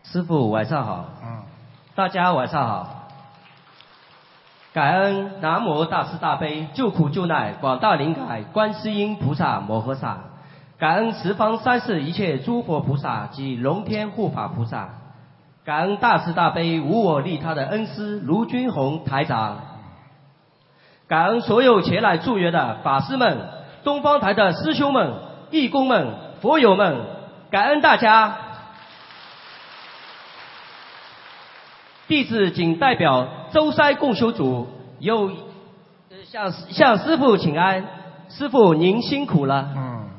[0.04, 1.06] 师傅晚上好。
[1.24, 1.44] 嗯。
[1.94, 3.08] 大家晚上好，
[4.74, 10.18] 感恩南无大慈大悲救苦救难广大灵感观世音菩萨摩诃萨，
[10.80, 14.90] 感恩十方三世一切诸佛菩萨及龙天护法菩萨，
[15.66, 19.60] 感恩大慈大悲无我利他的恩师卢军宏台长，
[21.12, 23.38] 感恩所有前来助缘的法师们、
[23.84, 25.12] 东方台的师兄们、
[25.50, 26.08] 义工们、
[26.40, 27.02] 佛友们，
[27.50, 28.38] 感恩大家。
[32.08, 34.70] 弟子仅代表舟山共修组，
[35.00, 35.32] 有
[36.24, 37.86] 向向师傅请安，
[38.30, 39.68] 师傅您辛苦了。
[39.76, 40.10] 嗯。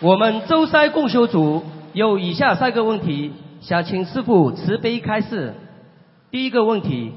[0.00, 5.54] 我们舟山共修组有以下三个问题，想请师傅慈悲开示。
[6.30, 7.12] 第一个问题，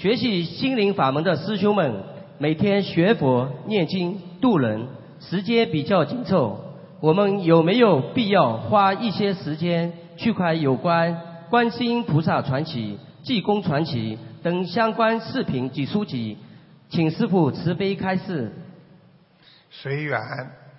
[0.00, 2.02] 学习心灵法门的师兄们，
[2.38, 4.86] 每天学佛念经度人，
[5.20, 6.58] 时间比较紧凑，
[7.00, 11.20] 我们有没有必要花一些时间去看有关？
[11.50, 16.38] 观世音菩萨传奇、济公传奇等相关视频及书籍，
[16.88, 18.50] 请师傅慈悲开示。
[19.70, 20.18] 随缘，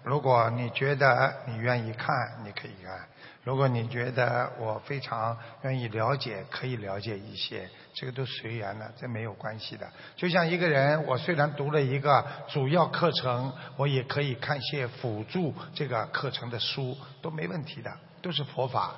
[0.03, 2.97] 如果你觉得你愿意看，你可以看；
[3.43, 9.87] 如果你觉得我非常愿意了解，可以了解一些，这个都随缘的，这没有关系的。
[10.15, 18.91] 就像一个人，我虽然读了一个主要课程，我也可以看些辅助这个课程的书，都没问题的，都是佛法，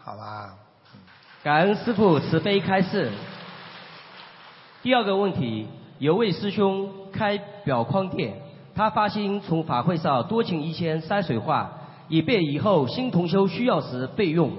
[0.00, 0.54] 好吧？
[1.42, 3.10] 感恩师父慈悲开示。
[4.80, 5.66] 第二个问题，
[5.98, 8.40] 有位师兄开表框店，
[8.76, 11.77] 他发心从法会上多请一些山水画，
[12.08, 14.52] 以便以后新同修需要时备用，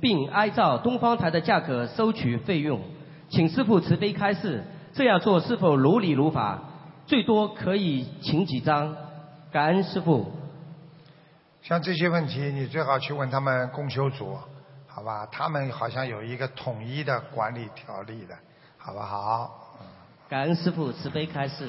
[0.00, 2.80] 并按照东方台的价格收取费用。
[3.28, 6.58] 请师父慈悲开示，这样做是否如理如法？
[7.06, 8.96] 最多可以请几张？
[9.52, 10.32] 感恩师父。
[11.62, 14.36] 像这些问题，你最好去问他们共修组。
[14.86, 18.36] 好吧，他们好像有一个统一的管理条例的，
[18.78, 19.76] 好不好？
[20.28, 21.68] 感恩师傅慈悲开示。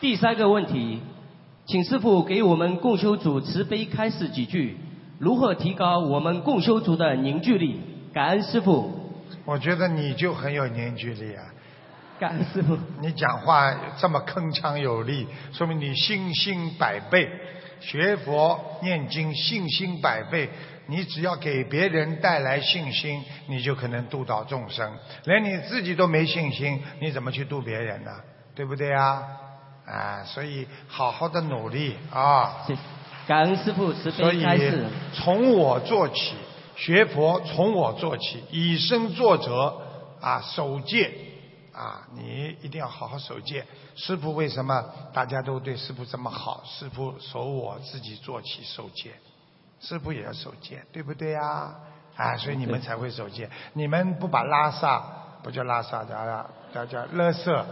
[0.00, 1.02] 第三个问题，
[1.66, 4.76] 请师傅给我们共修组慈悲开示几句，
[5.18, 7.80] 如何提高我们共修组的凝聚力？
[8.12, 8.90] 感恩师傅。
[9.46, 11.42] 我觉得你就很有凝聚力啊。
[12.20, 12.76] 感恩师傅。
[13.00, 17.28] 你讲话这么铿锵有力，说明你信心百倍，
[17.80, 20.50] 学佛念经信心百倍。
[20.86, 24.92] 你只要给别人带来信心，你就可能度到众生。
[25.24, 28.10] 连你自己都没信心，你怎么去度别人呢？
[28.54, 29.22] 对不对啊？
[29.86, 32.64] 啊，所以好好的努力啊！
[33.26, 34.70] 感恩师父慈悲开示。
[34.70, 36.34] 所以从我做起，
[36.76, 39.80] 学佛从我做起，以身作则
[40.20, 41.10] 啊，守戒
[41.72, 43.64] 啊，你一定要好好守戒。
[43.94, 46.62] 师父为什么大家都对师父这么好？
[46.66, 49.12] 师父守我自己做起守戒。
[49.80, 51.74] 师傅也要守戒，对不对啊？
[52.16, 53.50] 啊，所以你们才会守戒。
[53.74, 55.02] 你们不把拉萨
[55.42, 57.66] 不叫拉萨，叫叫叫勒色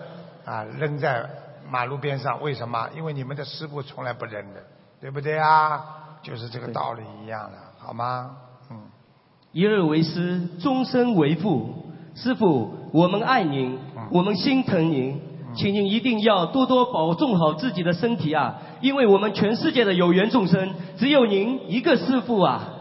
[0.44, 1.28] 啊扔在
[1.72, 2.86] 马路边上，为什么？
[2.94, 4.62] 因为你们的师傅从来不扔的，
[5.00, 5.80] 对不对啊？
[6.22, 8.36] 就是这个道理一样的，好吗？
[8.70, 8.76] 嗯。
[9.52, 11.86] 一日为师，终身为父。
[12.14, 13.78] 师傅，我们爱您，
[14.10, 15.18] 我们心疼您。
[15.54, 18.56] 请您一定要多多保重好自己的身体啊！
[18.82, 22.71] 因为我们全世界的有缘众生，只有您一个师傅啊！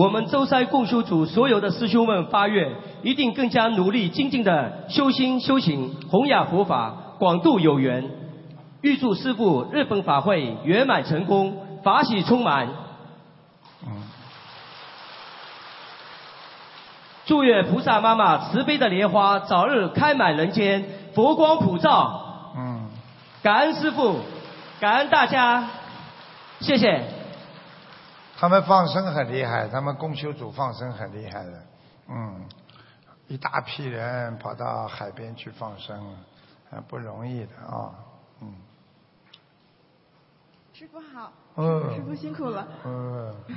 [0.00, 2.72] 我们舟山共修组所有的师兄们发愿，
[3.02, 8.10] 一定更加努力精进的修心修行，弘扬佛法，广度有缘。
[8.80, 12.68] 预祝师傅日本法会圆满成功，法喜充满。
[17.26, 20.82] 祝愿菩萨妈妈慈悲的莲花早日开满人间，
[21.14, 22.54] 佛光普照。
[22.56, 22.88] 嗯，
[23.42, 24.16] 感恩师父，
[24.80, 25.68] 感恩大家，
[26.60, 27.19] 谢谢。
[28.40, 31.62] 他们放生很厉害，他们供修组放生很厉害的。
[32.08, 32.48] 嗯，
[33.28, 36.16] 一大批人跑到海边去放生，
[36.70, 37.92] 很不容易的啊。
[38.40, 38.54] 嗯。
[40.72, 42.66] 师傅好，嗯师傅辛苦了。
[42.86, 43.34] 嗯，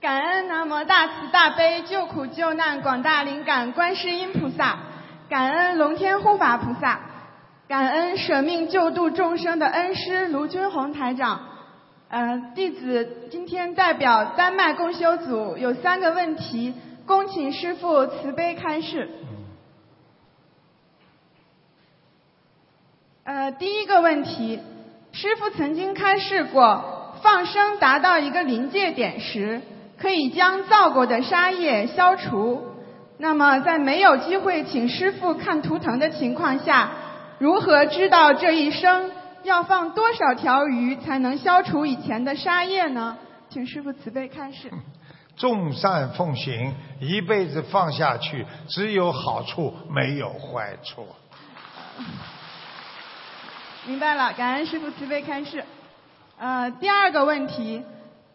[0.00, 4.80] 感恩南无大慈大悲救苦救难广大灵感观世音菩萨，
[5.28, 6.98] 感恩龙天护法菩萨，
[7.68, 11.47] 感恩舍命救度众生的恩师卢军宏台长。
[12.10, 16.72] 呃，弟子今天代表丹麦共修组有三个问题，
[17.04, 19.10] 恭请师傅慈悲开示。
[23.24, 24.58] 呃，第一个问题，
[25.12, 29.60] 师傅曾经开示过，放生达到一个临界点时，
[29.98, 32.62] 可以将造过的杀业消除。
[33.18, 36.90] 那么，在没有机会请师傅看图腾的情况下，
[37.38, 39.10] 如何知道这一生
[39.48, 43.16] 要放多少条鱼才能消除以前的杀业呢？
[43.48, 44.70] 请师傅慈悲开示。
[45.38, 51.06] 众善奉行，一辈子放下去，只有好处，没有坏处。
[53.86, 55.64] 明白了，感恩师傅慈悲开示。
[56.38, 57.82] 呃，第二个问题，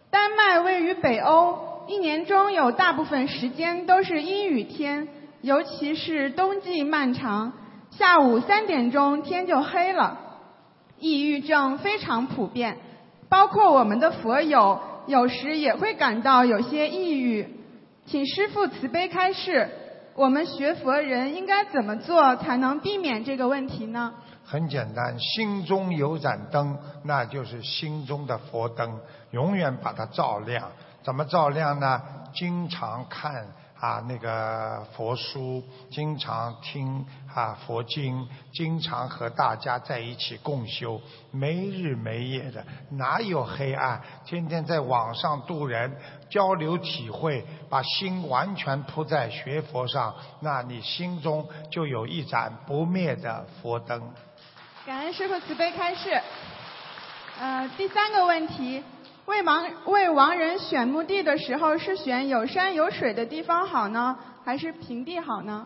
[0.10, 5.08] 丹麦位于北欧，一年中有大部分时间都是阴雨天，
[5.42, 7.54] 尤其是冬季漫长，
[7.92, 10.22] 下午三点钟天就黑了。
[11.04, 12.78] 抑郁症非常普遍，
[13.28, 17.60] 包括我们的佛友，有时也会感到有些抑郁。
[18.06, 19.70] 请师父慈悲开示，
[20.16, 24.14] 我们学佛人应该怎么做才能避免这个问题呢？
[24.46, 29.02] 很简单，心中有盏灯，那就是心中的佛灯，
[29.32, 30.72] 永远把它照亮。
[31.04, 32.02] 怎么照亮呢？
[32.34, 33.48] 经常看
[33.84, 35.62] 啊那个佛书，
[35.92, 37.06] 经常听
[37.36, 44.02] 啊佛经，经常和大家在一起共修，没日没夜的，哪有黑暗？
[44.24, 45.98] 天天在网上度人，
[46.30, 54.02] 交流体会，把心完全扑在学佛上，那你心中就有一盏不灭的佛灯。
[54.86, 56.22] 感恩师傅慈悲开示。
[57.38, 58.82] 呃，第三个问题，
[59.26, 65.66] 为亡为亡人选墓地的时候，是选有山有水的地方好呢，还是平地好呢？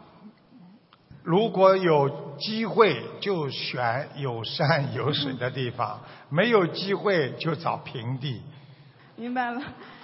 [1.24, 5.98] 如果有机会，就选有山有水的地方；
[6.30, 8.42] 没有机会，就找平地。
[9.16, 9.62] 明白了。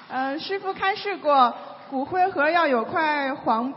[0.10, 1.54] 呃，师傅开示过，
[1.90, 3.72] 骨灰盒要有块黄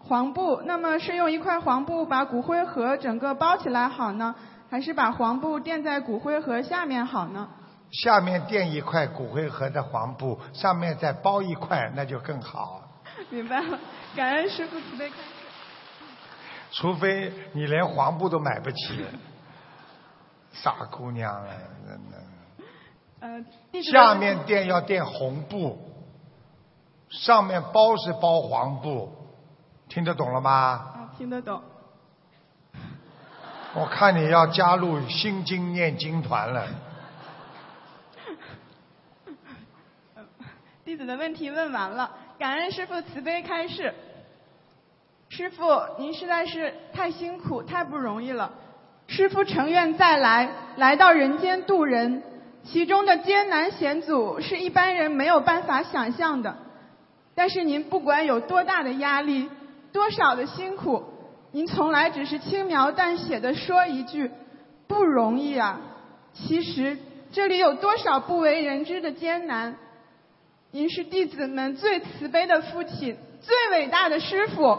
[0.00, 4.34] 黄布，那么是用一块黄布把骨灰盒整个包起来好呢，
[4.70, 7.46] 还是把黄布垫在骨灰盒下面好呢？
[7.90, 12.82] 下面垫一块骨灰盒的黄布，上面再包一块，那就更好。
[13.30, 13.78] 明白了，
[14.14, 15.22] 感恩师傅慈悲开示。
[16.70, 19.04] 除非你连黄布都买不起，
[20.52, 21.50] 傻姑娘了，
[21.86, 22.18] 真的。
[23.20, 25.78] 呃，弟子下面垫要垫红布，
[27.08, 29.10] 上面包是包黄布，
[29.88, 30.50] 听得懂了吗？
[30.52, 31.62] 啊，听得懂。
[33.74, 36.66] 我看你要加入心经念经团了。
[40.88, 43.92] 弟子的问题问完了，感恩师傅慈悲开示。
[45.28, 45.64] 师傅，
[45.98, 48.54] 您实在是太辛苦、太不容易了。
[49.06, 52.22] 师傅诚愿再来，来到人间度人，
[52.64, 56.56] 其中的艰难险阻是一般人没有办法想象的。
[57.34, 59.50] 但是您不管有多大的压力，
[59.92, 61.04] 多少的辛苦，
[61.52, 64.30] 您从来只是轻描淡写的说一句
[64.88, 65.82] “不容易啊”。
[66.32, 66.96] 其实
[67.30, 69.76] 这里有多少不为人知的艰难？
[70.70, 74.78] 您是弟子们最慈悲的父亲，最伟大的师傅。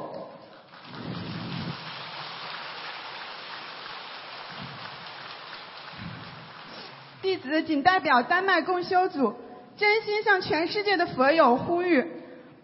[7.23, 9.33] 弟子仅代表丹麦共修组，
[9.77, 12.05] 真心向全世界的佛友呼吁：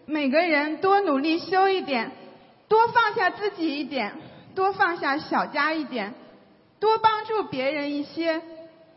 [0.06, 2.12] 每个人多努力修一点，
[2.68, 4.12] 多放下自己一点，
[4.54, 6.14] 多放下小家一点，
[6.78, 8.40] 多帮助别人一些，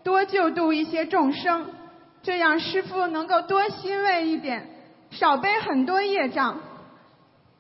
[0.04, 1.79] 多救度一些众生。
[2.22, 4.70] 这样师父能够多欣慰一点，
[5.12, 6.60] 少背很多业障，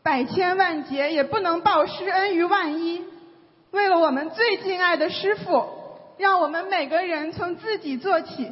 [0.03, 3.03] 百千万劫也不能报师恩于万一。
[3.71, 5.65] 为了我们最敬爱的师父，
[6.17, 8.51] 让我们每个人从自己做起，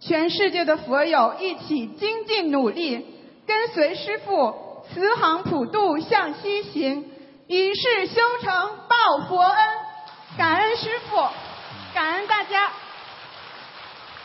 [0.00, 3.06] 全世界的佛友一起精进努力，
[3.46, 7.10] 跟随师父慈航普渡向西行，
[7.46, 8.52] 以示修成
[8.88, 9.56] 报佛恩。
[10.36, 11.16] 感恩师父，
[11.94, 12.70] 感恩大家。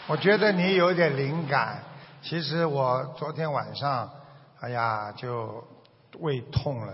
[0.06, 1.82] 我觉得你有点灵感。
[2.22, 4.12] 其实我昨天晚上，
[4.60, 5.66] 哎呀，就
[6.20, 6.94] 胃痛了，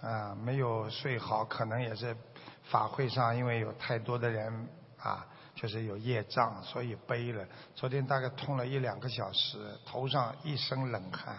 [0.00, 2.16] 啊，没有睡好，可能也是
[2.64, 4.68] 法会上因为有太多的人
[5.00, 5.24] 啊，
[5.54, 7.44] 就是有业障，所以背了。
[7.76, 11.36] 昨天大概痛了一两个小时，头上一身冷汗，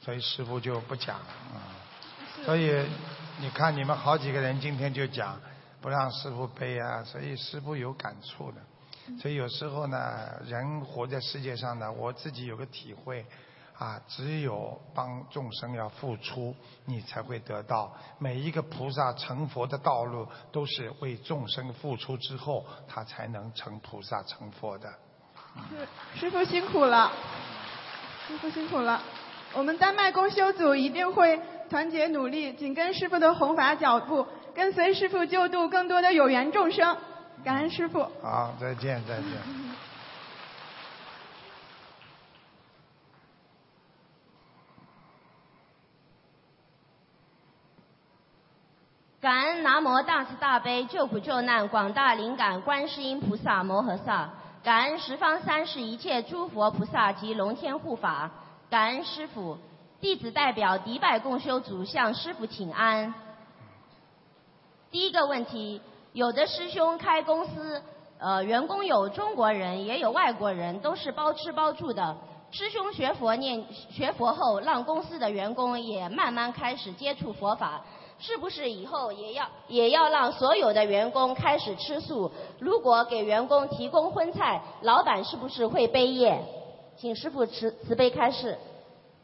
[0.00, 1.60] 所以师傅就不讲啊。
[2.46, 2.82] 所以
[3.40, 5.38] 你看，你们好几个人今天就讲
[5.82, 8.58] 不让师傅背啊，所以师傅有感触的。
[9.20, 9.98] 所以有时候呢，
[10.44, 13.24] 人活在世界上呢，我自己有个体会，
[13.78, 16.54] 啊，只有帮众生要付出，
[16.86, 17.94] 你才会得到。
[18.18, 24.88] 每一个菩萨成佛的道路，都是为众生付出之后，他才能成菩萨成佛的。
[26.14, 27.12] 师师傅辛苦了，
[28.26, 29.02] 师傅辛苦了。
[29.54, 31.40] 我们丹麦公修组一定会
[31.70, 36.96] 团结努力，紧跟师傅的弘法脚步，跟随师傅救度更多的有缘众生。
[37.46, 38.00] 感恩师傅。
[38.20, 39.30] 好，再见，再见。
[49.20, 54.28] 感恩南无大慈大悲救苦救难广大灵感观世音菩萨摩诃萨，
[54.64, 58.28] 感恩十方三世一切诸佛菩萨及龙天护法，
[58.68, 59.56] 感恩师傅。
[60.00, 63.14] 弟子代表迪拜共修组向师傅请安。
[64.90, 65.80] 第一个问题，
[66.16, 67.82] 有的师兄开公司，
[68.18, 72.16] 呃，员工有中国人，也有外国人，都是包吃包住的。
[72.50, 77.82] 师兄学佛念学佛后，让公司的员工也慢慢开始接触佛法，
[78.18, 82.32] 是不是以后也要也要让所有的员工开始吃素？
[82.60, 86.42] 如果给员工提供荤菜，老板是不是会背业？
[86.96, 88.56] 请师傅慈慈悲开示。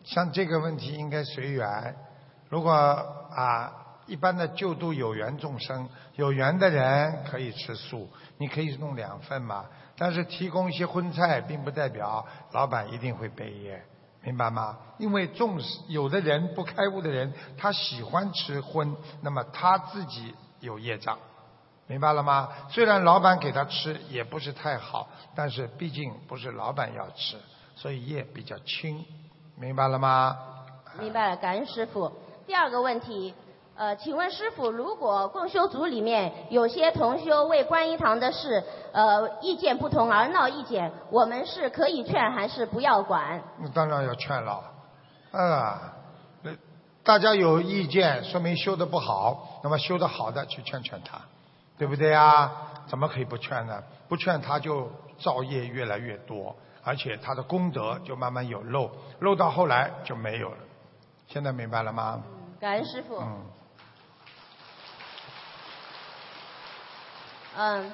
[0.04, 1.96] 像这个问题应该随缘。
[2.50, 3.81] 如果啊，
[4.12, 8.06] 一般的救度有缘众生，有缘的人可以吃素，
[8.36, 9.64] 你可以弄两份嘛。
[9.96, 13.82] 但是提供一些荤菜，并不代表老板一定会背业，
[14.20, 14.76] 明白吗？
[14.98, 15.58] 因为众
[15.88, 21.18] 有的人不开悟的人，他喜欢吃荤，那么他自己有业障，
[21.86, 22.50] 明白了吗？
[22.68, 27.38] 虽然老板给他吃也不是太好，但是毕竟不是老板要吃，
[27.74, 29.02] 所以业比较轻。
[29.56, 30.36] 明白了吗？
[30.98, 32.12] 明白了，感恩师傅。
[32.46, 33.32] 第二个问题，
[33.82, 38.62] 呃，请问师傅，如果共修组里面有些同修为观音堂的事，
[38.92, 43.42] 呃，意见不同而闹意见，我们是可以劝还是不要管？
[43.58, 44.62] 那当然要劝了，
[45.32, 45.94] 啊，
[47.02, 51.20] 大家有意见，说明修的不好，那么修的好的去劝劝他，
[51.76, 52.52] 对不对啊？
[52.86, 53.82] 怎么可以不劝呢？
[54.08, 56.54] 不劝他就造业越来越多。
[56.84, 60.58] 而且他的功德就慢慢有漏，漏到后来就没有了。
[61.26, 62.22] 现在明白了吗？
[62.60, 63.18] 感恩师傅。
[63.18, 63.42] 嗯。
[67.56, 67.92] 嗯，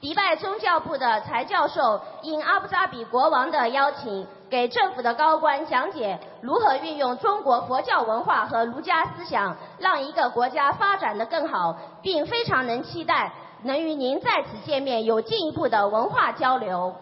[0.00, 13.32] 迪拜宗教部的柴教授应阿布扎比国王的邀请，给政府的高官讲解如何运用中国佛教文化和儒家思想，让一个国家发展的更好，并非常能期待
[13.62, 16.94] 能与您在此见面，有进一步的文化交流。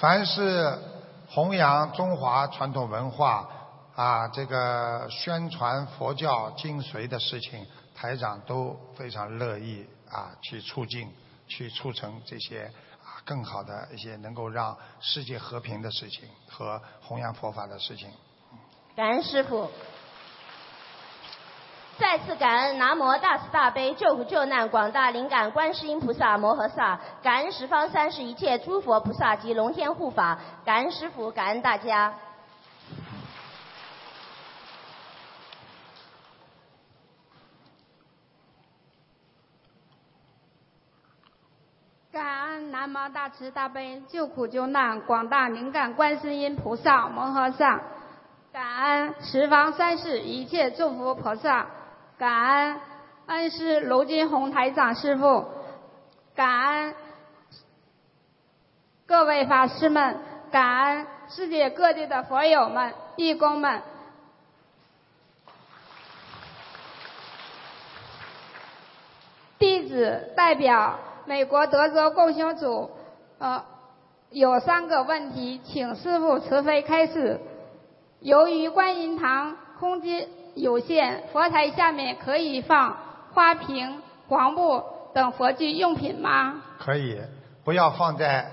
[0.00, 0.78] 凡是
[1.28, 3.48] 弘扬中华传统文化
[3.94, 11.12] 啊，这个宣传佛教精髓的事情，台长都非常乐意啊，去促进、
[11.46, 12.64] 去促成这些
[13.02, 18.10] 啊更好的一些能够让世界和平的事情和弘扬佛法的事情。
[18.96, 19.70] 感恩师傅。
[21.98, 32.12] 再次感恩南无大慈大悲救苦救难广大灵感观世音菩萨摩诃萨，感恩十方三世一切诸佛菩萨及龙天护法，感恩师傅，感恩大家。
[42.12, 47.80] 感恩南无大慈大悲救苦救难广大灵感观世音菩萨摩诃萨，
[48.52, 51.68] 感恩十方三世一切诸佛菩萨。
[52.18, 52.80] 感恩
[53.28, 55.46] 恩师卢金红台长师傅，
[56.34, 56.94] 感恩
[59.06, 63.82] 各位法师们，感恩世界各地的佛友们、义工们。
[69.58, 72.90] 弟子代表美国德州共修组，
[73.38, 73.64] 呃，
[74.30, 77.40] 有三个问题，请师傅慈悲开示。
[78.20, 80.28] 由于观音堂空间。
[80.54, 82.94] 有限，佛台下面可以放
[83.32, 86.62] 花瓶、黄布等佛具用品吗？
[86.78, 87.18] 可以，
[87.64, 88.50] 不要放在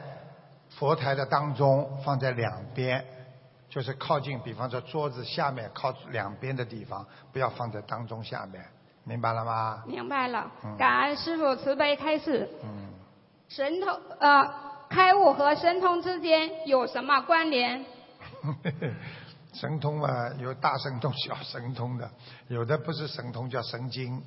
[0.70, 3.04] 佛台的当中，放在两边，
[3.70, 8.64] 就是靠近，比方说桌子下面靠两边的地方，不要放在当中下面，
[9.04, 9.84] 明白了吗？
[9.88, 12.50] 明白了，感恩师傅慈悲开示。
[12.64, 12.90] 嗯。
[13.48, 14.48] 神通呃，
[14.90, 17.84] 开悟和神通之间有什么关联？
[19.54, 22.10] 神通嘛，有大神通、小神通的，
[22.48, 24.22] 有的不是神通叫神经，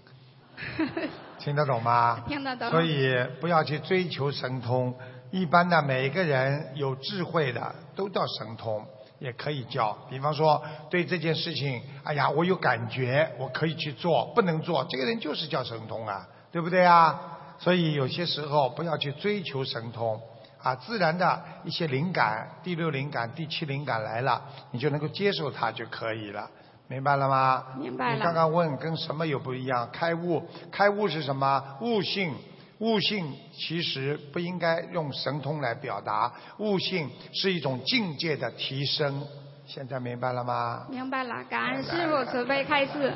[1.39, 2.25] 听得懂吗？
[2.27, 2.69] 听得懂。
[2.71, 4.93] 所以不要去追求神通，
[5.31, 8.85] 一般的每个人有智慧的都叫神通，
[9.23, 9.97] 也可以叫。
[10.11, 10.61] 比方说
[10.91, 17.39] 对这件事情，哎呀，我有感觉，我可以去做，不能做，这个人就是叫神通啊，对不对啊？
[17.59, 20.21] 所以有些时候不要去追求神通
[20.61, 24.43] 啊，自然的一些灵感，第六灵感、第七灵感来了，
[24.73, 26.51] 你就能够接受它就可以了。
[26.89, 27.65] 明白了吗？
[27.79, 29.89] 明白了你刚刚问跟什么有不一样？
[29.93, 31.63] 开悟，开悟是什么？
[31.81, 32.35] 悟性，
[32.83, 39.25] 悟性其实不应该用神通来表达，悟性是一种境界的提升。
[39.65, 40.89] 现在明白了吗？
[40.91, 43.15] 明白了，感恩师傅慈悲开示。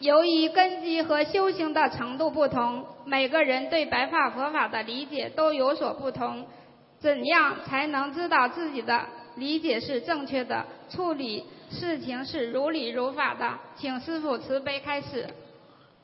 [0.00, 6.44] 由于根基和修行的程度不同，每个人对白法佛法的理解都有所不同。
[6.98, 13.56] 怎样才能知道自己的理解是正确的，处理事情是如理如法的？
[13.76, 15.32] 请师傅慈悲开示。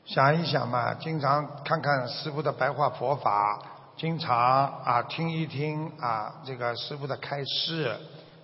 [0.07, 3.61] 想一想嘛，经常看看师傅的白话佛法，
[3.97, 7.93] 经常啊听一听啊这个师傅的开示，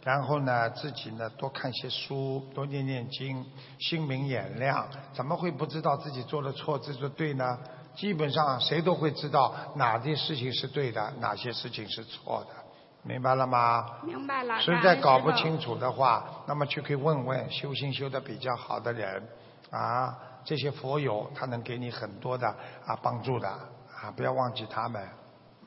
[0.03, 3.45] 然后呢自己呢多看些书，多念念经，
[3.79, 7.57] 心明眼亮，怎么会不知道自己做的错，自己做的对呢？
[7.95, 12.55] 基本上谁都会知道哪些事情是对的，哪些事情是错的，
[13.03, 13.85] 明白了吗？
[14.03, 14.59] 明白了。
[14.59, 19.23] 实在搞不清楚的话，那么就可以问问修行修的比较好的人，
[19.69, 22.47] 啊，这些佛友他能给你很多的
[22.85, 25.01] 啊帮助的，啊，不要忘记他们，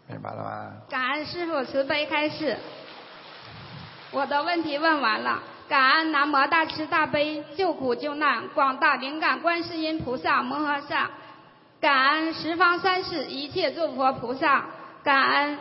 [0.07, 0.73] 明白了吗？
[0.89, 2.57] 感恩师傅慈悲开示。
[4.13, 11.11] 我的问题问完了，感恩南无大慈大悲救苦救难广大灵感观世音菩萨摩诃萨，
[11.81, 14.65] 感恩十方三世一切诸佛菩萨，
[15.03, 15.59] 感恩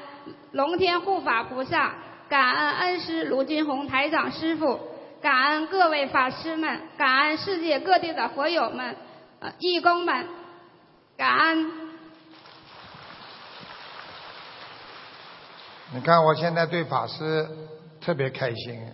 [0.52, 1.94] 龙天护法菩萨，
[2.30, 4.80] 感恩恩师卢金红台长师傅，
[5.26, 8.96] 感恩各位法师们，感恩世界各地的佛友们、
[9.40, 10.28] 呃义工们，
[11.18, 11.72] 感恩。
[15.96, 17.50] 你看我现在对法师
[18.00, 18.94] 特别开心，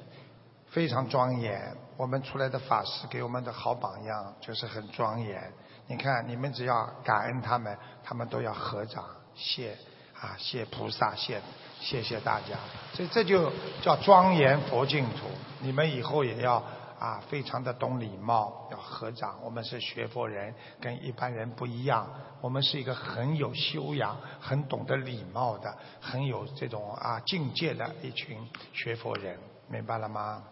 [0.70, 1.76] 非常庄严。
[1.98, 5.52] 我们出来的法师给我们的好榜样，就是很庄严。
[5.88, 9.04] 你看，你们只要感恩他们，他们都要合掌
[9.36, 9.78] 谢
[10.18, 11.42] 啊，谢菩萨，谢
[11.82, 12.58] 谢谢大家。
[12.94, 13.52] 所以这就
[13.82, 15.28] 叫庄严佛净土。
[15.60, 16.64] 你们以后也要
[17.00, 19.36] 啊，非常的懂礼貌，要合掌。
[19.44, 22.08] 我们是学佛人，跟一般人不一样。
[22.40, 28.38] 我们是一个很有修养、很懂得礼貌的、很有这种啊境界的一群
[28.74, 30.44] 学佛人，明白了吗？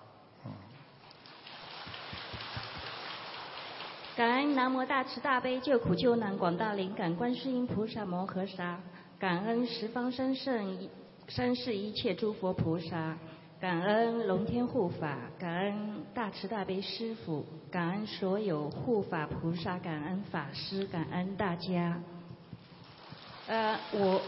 [4.15, 8.77] 感恩南无大慈大悲救苦救难广大灵感观世音菩萨摩诃萨，
[9.17, 10.89] 感恩十方三圣
[11.29, 13.15] 三世一切诸佛菩萨，
[13.61, 22.01] 感恩龙天护法，感恩大慈大悲师父，感恩所有护法菩萨，感恩法师，感恩大家。
[23.45, 24.19] 呃，我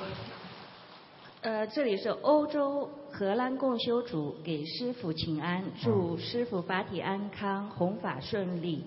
[1.42, 8.86] 呃，这里是欧洲荷兰共修组给师傅请安，祝师傅法体安康，弘法顺利。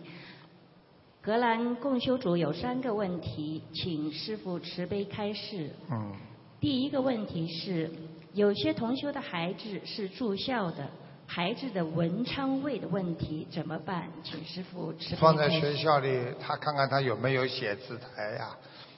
[1.21, 5.71] 荷兰共修组有三个问题，请师傅慈悲开示。
[5.91, 6.13] 嗯，
[6.61, 7.91] 第一个问题是，
[8.35, 10.89] 有些同修的孩子是住校的，
[11.25, 14.11] 孩子的文昌位的问题怎么办？
[14.25, 18.51] 请师傅慈悲放在学校里，他看看他有没有写字台呀、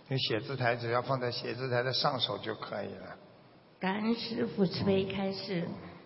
[0.09, 3.15] 有写字台，只要放在写字台的上手就可以了。
[3.79, 5.65] 感恩师傅慈悲开示。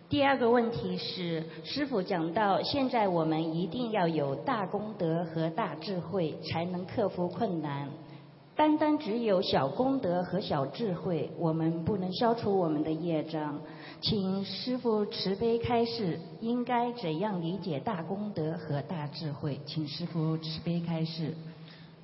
[0.09, 7.89] 第二个问题是，师傅讲到，现在我们一定要有大功德和大智慧，才能克服困难。
[8.61, 13.59] 单单只有小功德和小智慧，我们不能消除我们的业障。
[14.03, 19.59] 请师傅慈悲开示，应该怎样理解大功德和大智慧？
[19.65, 21.35] 请师傅慈悲开示。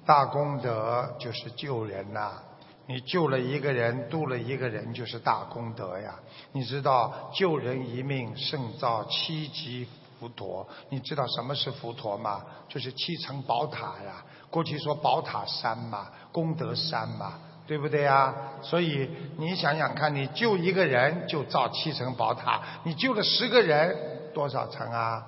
[0.07, 2.41] 大功德就是救人呐、
[2.87, 6.19] 你救了一个人，度了一个人，就是大功德呀。
[6.53, 9.87] 你知道救人一命胜造七级
[10.19, 12.45] 佛陀，你知道什么是佛陀吗？
[12.69, 14.25] 就是七层宝塔呀。
[14.51, 17.35] 过去说宝塔山嘛，功德山嘛，
[17.67, 18.35] 对不对呀？
[18.63, 25.27] 所以你想想看，你救一个人就造七层宝塔，你救了十个人，多少层啊？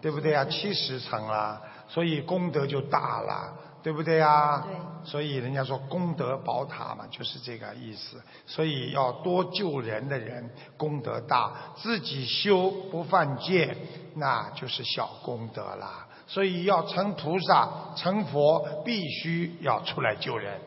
[0.00, 0.44] 对不对呀？
[0.44, 3.52] 七十层啊，所以功德就大了，
[3.82, 4.64] 对不对呀？
[4.66, 4.76] 对。
[5.04, 8.20] 所以人家说功德宝塔嘛，就是这个意思。
[8.46, 13.76] 所以要多救人的人，功德大；自己修不犯戒，
[14.16, 16.06] 那就是小功德啦。
[16.26, 20.60] 所以要成菩萨、成佛，必须要出来救人。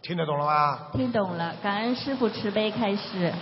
[0.00, 0.78] 听得懂了吗？
[0.92, 3.32] 听懂了，感恩师傅慈悲开示。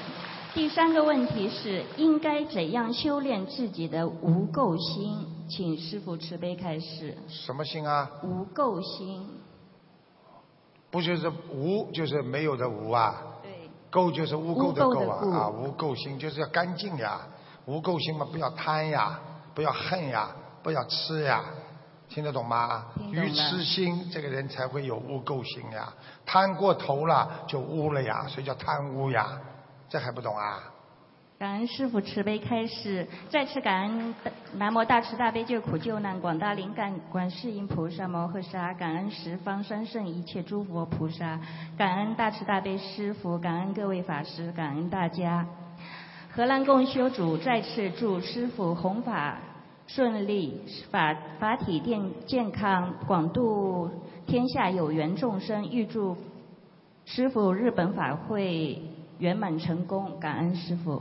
[0.53, 5.27] 第三个问题是，应该怎样修炼自己的无垢心？
[5.51, 7.19] 请师傅慈悲开示。
[7.29, 8.09] 什么心啊？
[8.23, 9.29] 无垢心，
[10.91, 13.21] 不就是无，就是没有的无啊？
[13.43, 13.69] 对。
[13.91, 15.49] 垢就是污垢的垢啊啊！
[15.49, 17.21] 无垢心就是要干净呀，
[17.67, 19.21] 无垢心嘛，不要贪呀，
[19.53, 20.31] 不要恨呀，
[20.63, 21.45] 不要吃呀，
[22.09, 22.87] 听得懂吗？
[23.11, 25.93] 愚痴心，这个人才会有污垢心呀。
[26.25, 29.41] 贪过头了就污了呀，所以叫贪污呀。
[29.89, 30.70] 这还不懂啊？
[31.41, 34.15] 感恩师父慈悲开示，再次感恩
[34.59, 41.41] 南无大慈大悲救苦救难广大灵感观世音菩萨摩诃萨，感恩十方三圣一切诸佛菩萨，
[41.79, 45.47] 感恩大慈大悲师父，感恩各位法师，感恩大家。
[46.31, 49.39] 荷兰共修组再次祝师父弘法
[49.87, 50.61] 顺利，
[50.91, 53.91] 法法体健健康，广度
[54.27, 56.19] 天下有缘众生，预祝
[57.07, 58.79] 师父日本法会
[59.21, 61.01] 圆满成功，感恩师父。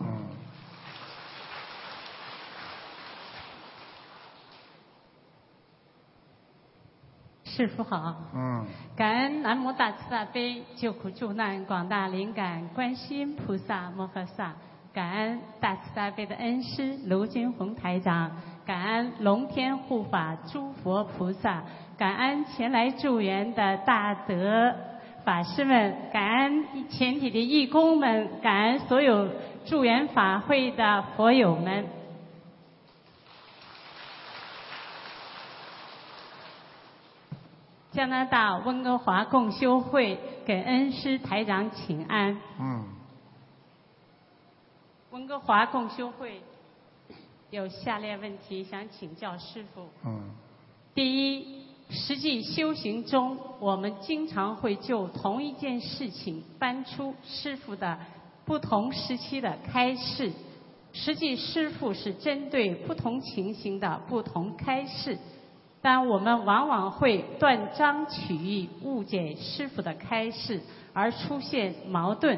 [7.46, 8.66] 师傅好，嗯，
[8.96, 14.54] 感恩南无大慈大悲救苦救难广大灵感观世音菩萨摩诃萨，
[14.94, 18.32] 感恩大慈大悲的恩师卢军宏台长，
[18.66, 21.64] 感恩龙天护法诸佛菩萨，
[21.98, 24.74] 感恩前来助缘的大德
[25.24, 29.30] 法师们，感恩全体的义工们，感恩所有
[29.66, 31.86] 助缘法会的佛友们。
[37.92, 42.40] 加拿大温哥华共修会给恩师台长请安。
[42.60, 42.86] 嗯，
[45.12, 46.42] 温哥华共修会
[47.50, 49.90] 有下列问题想请教师傅。
[50.06, 50.32] 嗯，
[50.94, 51.59] 第一，
[51.90, 57.98] 实际修行中，我们经常会就同一件事情搬出师傅的
[58.46, 60.32] 不同时期的开示，
[60.94, 65.18] 实际师傅是针对不同情形的不同开示。
[65.82, 70.62] 但我们往往会断章取义、误解师傅的开示，
[70.94, 72.38] 而出现矛盾。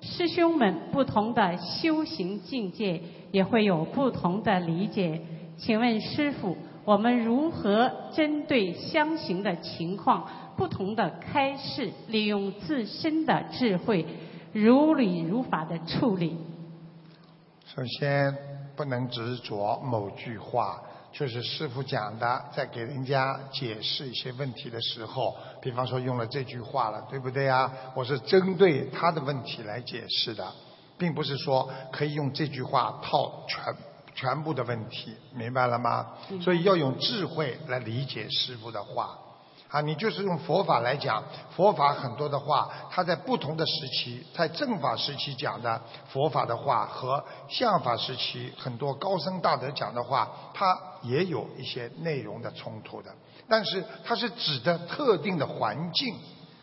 [0.00, 5.20] 师兄们不同的修行境界，也会有不同的理解。
[5.58, 6.56] 请问师傅，
[6.86, 10.24] 我们如何针对相行的情况、
[10.56, 14.06] 不同的开示，利用自身的智慧，
[14.52, 16.36] 如理如法的处理？
[17.64, 18.32] 首先
[18.76, 20.80] 不能执着某句话。
[21.12, 27.72] 就是师傅讲的，在给人家解释一些问题的时候，比方说用了这句话了，对不对呀？
[27.94, 30.46] 我是针对他的问题来解释的，
[30.96, 33.74] 并不是说可以用这句话套全
[34.16, 36.08] 全部的问题，明白了吗？
[36.42, 39.16] 所以要用智慧来理解师傅的话。
[39.68, 53.12] 啊，你就是用佛法来讲，佛法很多的话，它在不同的时期，在正法时期讲的佛法的话，和相法时期很多高僧大德讲的话，它也有一些内容的冲突的。
[53.48, 56.14] 但是它是指的特定的环境，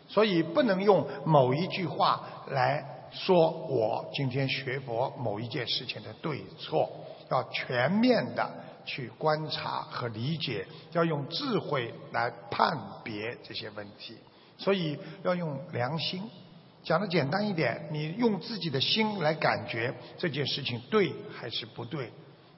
[0.08, 6.90] 所以不能用某一句话来说我今天学佛某一件事情的对错，
[7.34, 8.64] 要全面的。
[8.86, 14.14] 去观察和理解，要用智慧来判别这些问题，
[14.58, 16.22] 所以要用良心。
[16.82, 22.12] 讲的简单一点，你用自己的心来感觉这件事情对还是不对。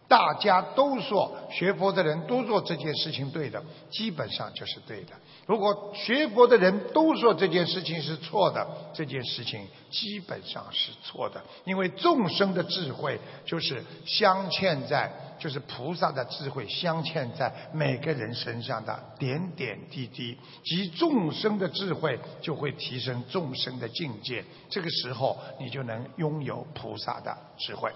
[0.08, 5.10] 大家都说学佛的人都说这件事情对的，基本上就是对的。
[5.46, 11.42] 如果学佛的人都说这件事情是错的，这件事情基本上是错的。
[11.64, 24.44] 因为众生的智慧就是镶嵌在，就是菩萨的智慧镶嵌在每个人身上的点点滴滴，及众生的智慧就会提升众生的境界。
[24.70, 27.90] 这个时候，你就能拥有菩萨的智慧。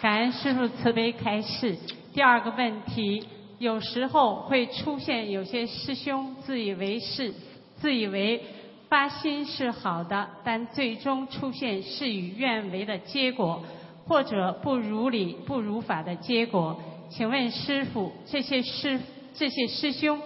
[0.00, 1.76] 感恩师父慈悲开示。
[2.12, 3.26] 第二个问题，
[3.58, 7.32] 有时候会出现有些师兄自以为是，
[7.76, 8.42] 自以为
[8.88, 13.62] 发心是好的，但最终出现事与愿违的结果，
[14.06, 16.78] 或者不如理、不如法的结果。
[17.08, 19.00] 请问师父，这些师
[19.34, 20.20] 这些师兄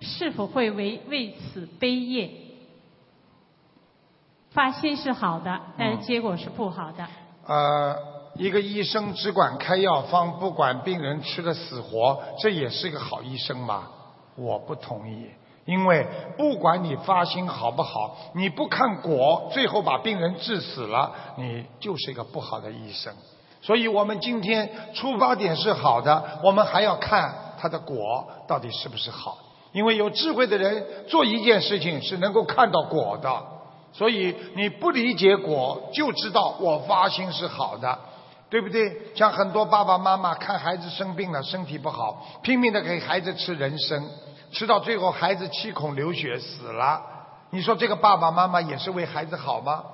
[0.00, 2.30] 是否会为为此悲业？
[4.50, 7.06] 发心是好的，但是结果是不好的。
[7.46, 8.13] 呃。
[8.36, 13.84] 一个医生只管开药方，不管病人吃的死活，这也是个好医生吗？
[14.36, 15.28] 我不同意，
[15.64, 16.04] 因为
[16.36, 23.14] 不管你发心好不好，你不看果，最后把病人治死了，你就是一个不好的医生。
[23.62, 29.38] 所以我们今天出发点是好的，我们还要看他的果到底是不是好。
[29.72, 33.42] 因为有智慧的人做一件事情是能够看到果的，
[33.92, 37.96] 所以你不理解果，就知道我发心是好的。
[38.50, 39.14] 对不对？
[39.16, 44.02] 像很多爸爸妈妈看孩子生病了，身体不好，拼命的给孩子吃人参，
[44.52, 47.02] 吃到最后孩子七孔流血死了。
[47.50, 49.84] 你说这个爸爸妈妈也是为孩子好吗？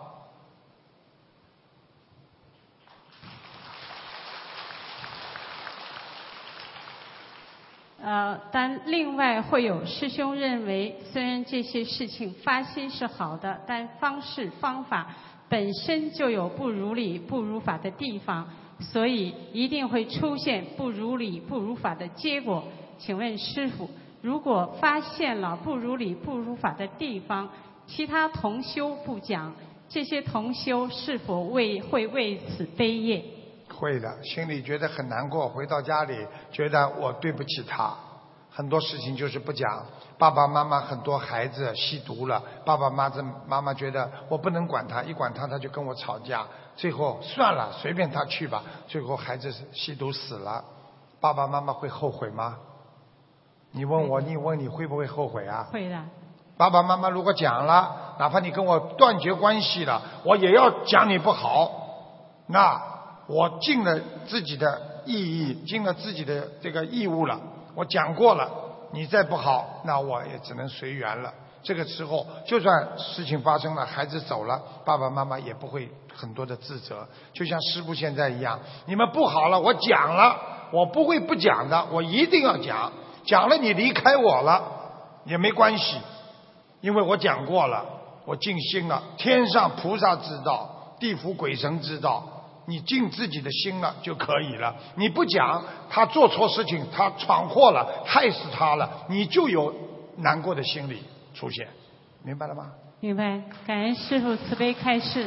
[8.02, 15.08] 呃，但另外会有师兄认为，虽然这些事情发心是好的，但方式方法
[15.50, 18.48] 本身就有不如理、不如法的地方，
[18.78, 22.62] 所以一定会出现不如理、不如法的结果。
[22.98, 23.90] 请问师傅，
[24.22, 27.50] 如果发现了不如理、不如法的地方，
[27.86, 29.52] 其他同修不讲，
[29.88, 33.24] 这些同修是否为会为此悲业？
[33.68, 36.14] 会的，心里觉得很难过，回到家里
[36.52, 37.92] 觉得我对不起他，
[38.52, 39.86] 很多事情就是不讲。
[40.18, 46.46] 爸爸妈妈很多孩子吸毒了，爸爸妈妈妈妈觉得我不能管他，一管他他就跟我吵架，
[46.76, 48.62] 最后算了，随便他去吧。
[48.86, 50.62] 最后孩子吸毒死了，
[51.20, 52.58] 爸爸妈妈会后悔吗？
[53.72, 55.68] 你问我，你问你会不会后悔啊？
[55.72, 56.02] 会的。
[56.56, 61.70] 爸爸妈妈如果讲了，哪怕你跟我断绝关系了，我也要讲你不好。
[62.48, 62.82] 那
[63.26, 67.40] 我尽了自己的意义，尽了自己的这个义务了。
[67.74, 68.50] 我讲过了，
[68.92, 71.32] 你再不好，那我也只能随缘了。
[71.62, 77.06] 这个时候，就算事情发生了，孩子走了，爸爸妈妈也不会很多的自责。
[77.34, 80.36] 就像师傅现在一样，你们不好了，我讲了，
[80.72, 82.90] 我不会不讲的，我一定要讲。
[83.26, 84.62] 讲了，你离开我了
[85.24, 85.98] 也没关系，
[86.80, 87.84] 因为我讲过了，
[88.24, 89.02] 我尽心了。
[89.18, 92.24] 天上菩萨知道，地府鬼神知道，
[92.70, 94.76] 你尽自己的心了就可以了。
[94.94, 99.74] 你不讲，他做错事情，他闯祸了，害死他了，你就有
[100.18, 101.02] 难过的心理
[101.34, 101.66] 出现，
[102.22, 102.70] 明白了吗？
[103.00, 105.26] 明白，感恩师傅慈悲开示。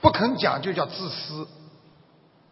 [0.00, 1.46] 不肯讲就叫自私，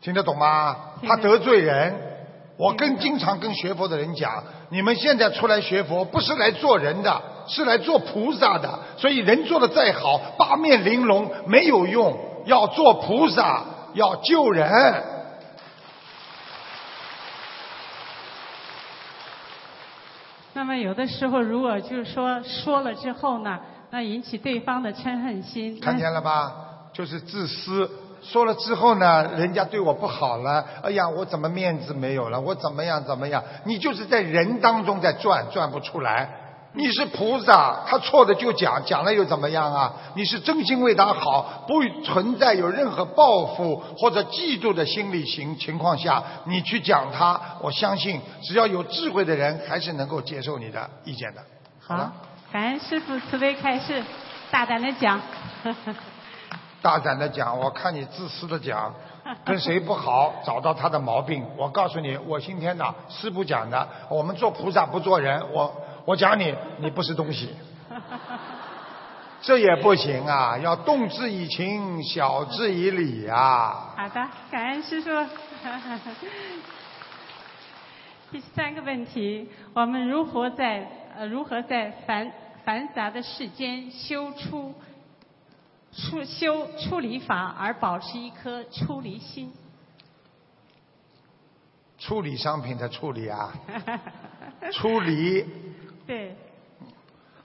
[0.02, 0.76] 听得懂吗？
[1.06, 2.10] 他得罪人。
[2.58, 8.78] 我跟经常跟学佛的人讲，你们现在出来学佛不是来做人的，是来做菩萨的。
[8.96, 13.64] 所以人做的再好，八面玲珑没有用，要做菩萨，
[13.94, 14.70] 要救人。
[20.54, 23.58] 那么有的时候，如果就是说说了之后呢，
[23.90, 25.80] 那引起对方的嗔恨心。
[25.80, 26.52] 看见了吧？
[26.92, 27.90] 就是自私。
[28.22, 32.40] 说了之后呢，人家对我不好了，哎呀，我怎么面子没有了？
[32.40, 33.42] 我怎么样怎么样？
[33.64, 36.41] 你就是在人当中在转，转不出来。
[36.74, 39.92] 你是菩萨，他错的就讲，讲了又怎么样啊？
[40.14, 51.42] 你是真心为他好，不存在有任何报复或者嫉妒的心理情情况下，你去讲他，我相信只要有智慧的人，还是能够接受你的意见的。
[51.78, 52.10] 好，
[52.50, 54.02] 感恩师傅慈悲开示，
[54.50, 55.20] 大胆的讲。
[56.80, 58.92] 大胆的讲，我看你自私的讲，
[59.44, 61.44] 跟谁不好，找到他的毛病。
[61.56, 65.40] 我告诉你，我今天呢师傅讲的，我们做菩萨不做人。
[65.52, 65.72] 我
[66.04, 67.50] 我讲你，你不是东西，
[69.40, 70.58] 这也不行啊！
[70.62, 73.94] 要动之以情，晓之以理啊。
[73.96, 75.10] 好的，感恩师傅。
[78.32, 82.32] 第三个问题，我们如何在呃如何在繁
[82.64, 84.74] 繁杂的世间修出？
[85.94, 89.52] 出修处理法而保持一颗出离心。
[91.98, 93.52] 处理商品的处理啊，
[94.72, 95.44] 出离。
[96.12, 96.36] 对。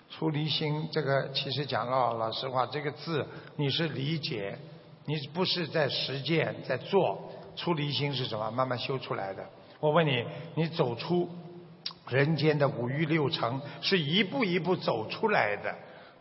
[0.10, 4.58] 出离心，这个其实讲了，老实话，这个字你是理解，
[5.06, 7.32] 你不是在实践在做。
[7.56, 8.52] 出离心是什么？
[8.52, 9.46] 慢慢修出来的。
[9.80, 11.30] 我问你，你走出
[12.10, 15.74] 人间的五欲六尘，是一步一步走出来的。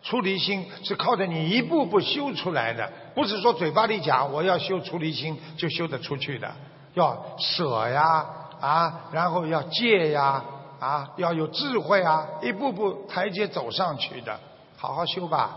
[0.02, 6.54] 出离心是靠着你一步步修出来的，不是说嘴巴里讲我要修出离心就修得出去的，
[6.94, 8.24] 要舍呀
[8.60, 10.44] 啊，然后要戒呀
[10.78, 14.38] 啊，要有智慧啊，一步步台阶走上去的，
[14.76, 15.56] 好好修吧。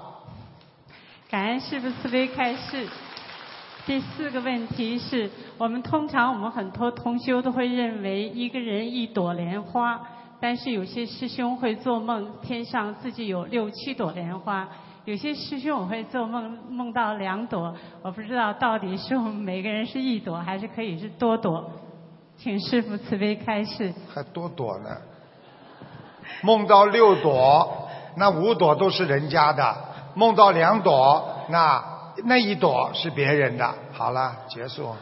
[1.30, 2.88] 感恩师父慈悲开示。
[3.86, 10.00] 第四个问题是我们通常我们很多同修都会认为一个人一朵莲花。
[10.42, 14.66] 但是有些师兄会做梦，天上自己有六七朵莲花；
[15.04, 17.76] 有些师兄我会做梦，梦到两朵。
[18.02, 21.70] 我不知道到底是我们每个人是一朵，还是可以是多朵？
[22.42, 23.94] 请师傅慈悲开示。
[24.14, 24.98] 还多朵呢？
[26.42, 29.76] 梦到六朵，那五朵都是人家的；
[30.16, 31.84] 梦到两朵，那
[32.24, 33.76] 那一朵是别人的。
[33.92, 34.96] 好了，结束。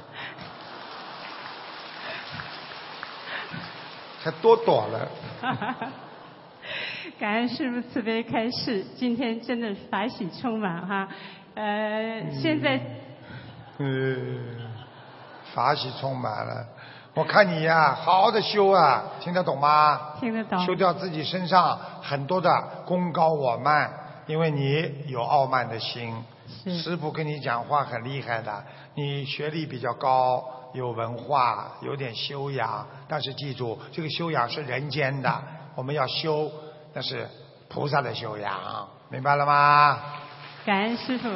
[4.23, 5.07] 还多朵了。
[7.19, 11.07] 感恩师父慈悲开示，今天真的法喜充满哈。
[11.55, 12.81] 呃，现在，
[13.77, 14.71] 嗯，
[15.53, 16.67] 法喜充满了。
[17.17, 20.13] 我看你呀，好好的修啊，听得懂吗？
[20.19, 20.63] 听得懂。
[20.63, 23.91] 修掉自己身上很多的功高我慢，
[24.27, 26.23] 因为你有傲慢的心。
[26.83, 28.63] 师傅跟你讲话很厉害的，
[28.93, 30.43] 你学历比较高。
[30.73, 32.85] 有文化，有点修养。
[33.07, 35.43] 但是记住，这个修养是人间的，
[35.73, 36.51] 我们要修，
[36.93, 37.27] 那是
[37.67, 39.97] 菩萨的修养，明白了吗？
[40.63, 41.27] 感恩师傅。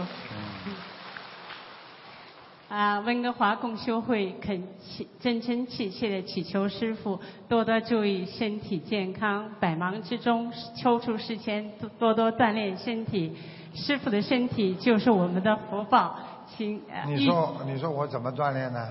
[2.71, 7.19] 啊，温哥华共修会恳切、真真切切的祈求师傅
[7.49, 10.49] 多多注意身体健康，百忙之中
[10.81, 13.35] 抽出时间多多多锻炼身体。
[13.75, 16.17] 师傅的身体就是我们的福报，
[16.47, 16.81] 请。
[16.89, 18.87] 呃你说，你说我怎么锻炼呢？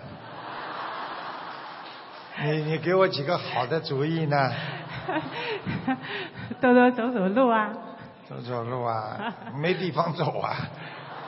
[2.43, 4.53] 你你给我几个好的主意呢？
[6.61, 7.73] 多多走走路啊。
[8.29, 10.55] 走走路啊，没地方走啊，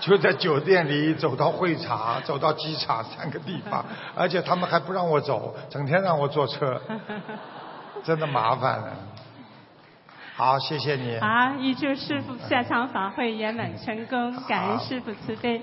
[0.03, 3.85] 就在酒店里走到会场， 走到机场三个地方，
[4.17, 6.83] 而且他们还不让我走，整天让我坐车，
[8.03, 8.93] 真的麻烦了。
[10.35, 11.21] 好，谢谢你。
[11.21, 15.63] 好，预祝师傅下场法会圆满成功，感恩师傅慈悲。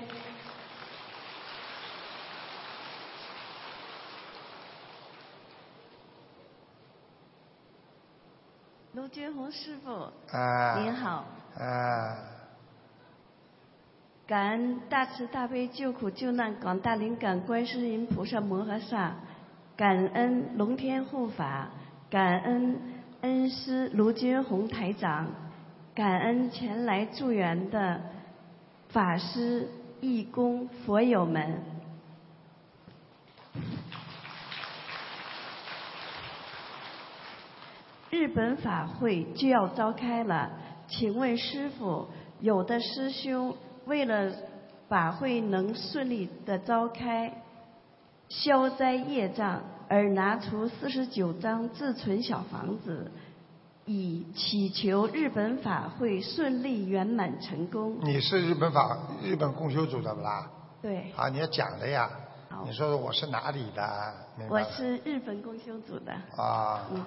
[8.94, 10.78] 卢军红师傅，啊。
[10.78, 11.24] 您好。
[11.58, 12.39] 啊。
[14.30, 19.16] 感恩大慈大悲救苦救难广大灵感观世音菩萨摩诃萨，
[19.76, 21.68] 感恩龙天护法，
[22.08, 22.80] 感恩
[23.22, 25.26] 恩师卢军红台长，
[25.96, 28.00] 感恩前来助缘的
[28.90, 29.68] 法师、
[30.00, 31.60] 义工、佛友们。
[38.10, 40.52] 日本法会就要召开了，
[40.86, 42.06] 请问师傅，
[42.38, 43.56] 有的师兄
[43.90, 44.30] 为了
[44.88, 47.42] 法会能顺利的召开，
[48.28, 53.10] 消灾业障而拿出四十九张自存小房子，
[53.86, 57.98] 以祈求日本法会顺利圆满成功。
[58.02, 60.48] 你是日本法日本共修组的不啦？
[60.80, 62.08] 对，啊，你要讲的呀。
[62.64, 64.14] 你说说我是哪里的？
[64.48, 66.12] 我是日本共修组的。
[66.36, 66.86] 啊。
[66.92, 67.04] 嗯。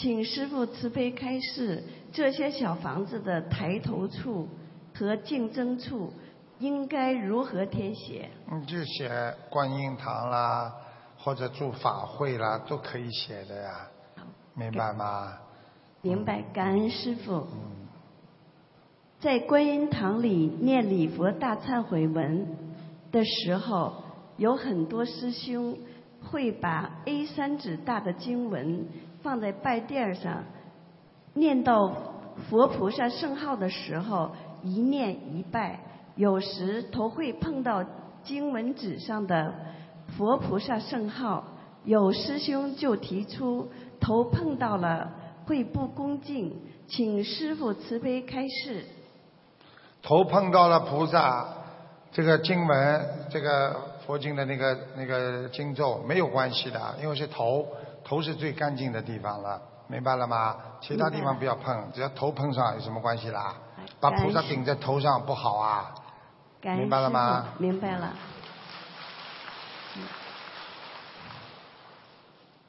[0.00, 4.48] 请师傅慈悲开示，这些小房子的抬头处
[4.94, 6.10] 和竞争处
[6.58, 8.30] 应该如何填写？
[8.50, 9.10] 你就写
[9.50, 10.72] 观音堂啦，
[11.18, 13.88] 或者住法会啦，都可以写的呀，
[14.54, 15.36] 明白吗？
[16.00, 17.46] 明白，感恩师傅。
[19.20, 22.56] 在观音堂里念礼佛大忏悔文
[23.12, 24.02] 的时候，
[24.38, 25.76] 有很多师兄
[26.22, 28.86] 会把 A 三纸大的经文
[29.22, 30.44] 放在拜垫上，
[31.34, 31.92] 念到
[32.48, 34.30] 佛菩萨圣号的时候，
[34.62, 35.80] 一念一拜。
[36.16, 37.84] 有时头会碰到
[38.24, 39.54] 经文纸上的
[40.16, 41.44] 佛菩萨圣号，
[41.84, 45.10] 有师兄就提出头碰到了
[45.46, 48.84] 会不恭敬，请师傅慈悲开示。
[50.02, 51.46] 头碰到了菩萨，
[52.12, 57.66] 这个经文，这个佛经的那个那个经咒没有关系的，因为是头，
[58.04, 60.56] 头是最干净的地方了，明白了吗？
[60.80, 63.56] 其他地方不要碰，只要头碰上有什么关系啦？
[64.00, 65.94] 把菩萨顶在头上不好啊，
[66.62, 67.48] 明白了吗？
[67.58, 68.14] 明白了。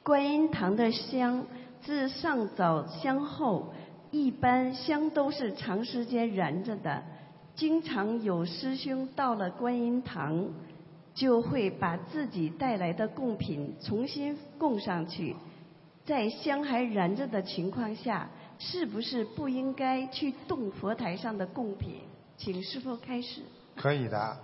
[0.02, 1.44] 观音堂的香，
[1.80, 3.72] 自上早香后，
[4.10, 7.02] 一般香都是长时间燃着的。
[7.54, 10.48] 经常有师兄到了观音堂，
[11.14, 15.36] 就会把自己带来的贡品重新供上去。
[16.04, 22.00] 在香还燃着的情况下，是不是不应该去动佛台上的贡品？
[22.36, 23.42] 请师傅开始。
[23.76, 24.36] 可以的，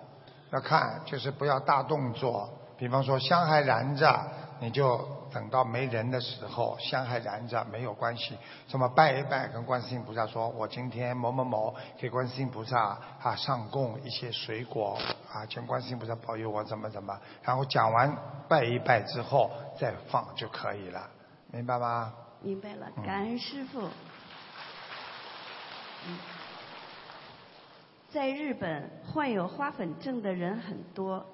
[0.53, 4.25] 要看就是不要大动作，比方说香还燃着，
[4.61, 5.05] 你就
[5.39, 8.36] 等到没人的时候，香还燃着没有关系，
[8.66, 14.99] 什么拜一拜，跟观世音菩萨说，我今天某某某给观世音菩萨啊上供一些水果
[15.32, 18.12] 啊，请观世音菩萨保佑我怎么怎么，然后讲完
[18.49, 21.09] 拜一拜之后再放就可以了，
[21.53, 22.12] 明白吗？
[22.41, 23.82] 明白了，感恩师傅。
[26.09, 26.18] 嗯
[28.11, 31.24] 在日本，患有花粉症的人很多。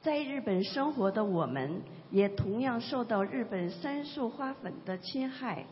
[0.00, 1.82] 在日本生活的我们，
[2.12, 5.64] 也同样受到日本杉树花粉的侵害。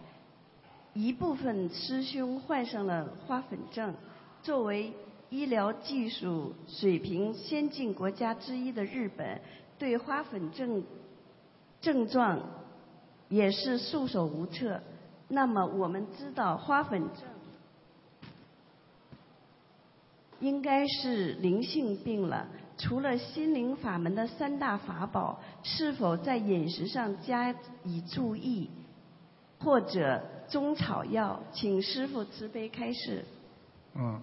[0.94, 3.94] 一部分师兄患上了花粉症。
[4.42, 4.92] 作为
[5.28, 9.40] 医疗技术水平先进国家之一的日本，
[9.78, 10.82] 对花粉症
[11.80, 12.40] 症状
[13.28, 14.80] 也是束手无策。
[15.28, 17.22] 那么，我们知道花粉症。
[20.40, 22.48] 应该是灵性病了。
[22.80, 27.54] 除了心灵法门的三大法宝，是否在饮食上加
[27.84, 28.70] 以注意，
[29.62, 31.38] 或者中草药？
[31.52, 33.22] 请师傅慈悲开示。
[33.94, 34.18] 嗯，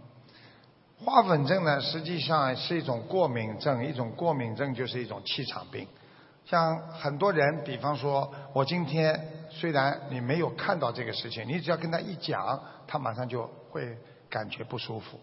[0.98, 5.88] 花粉症呢，实际上是一种过敏症，一种过敏症就是一种气场病。
[6.46, 9.20] 像很多人，比方说，我今天
[9.52, 13.96] 虽然你没有看到这个事情，你只要跟他一讲，他马上就会
[14.30, 15.20] 感觉不舒服，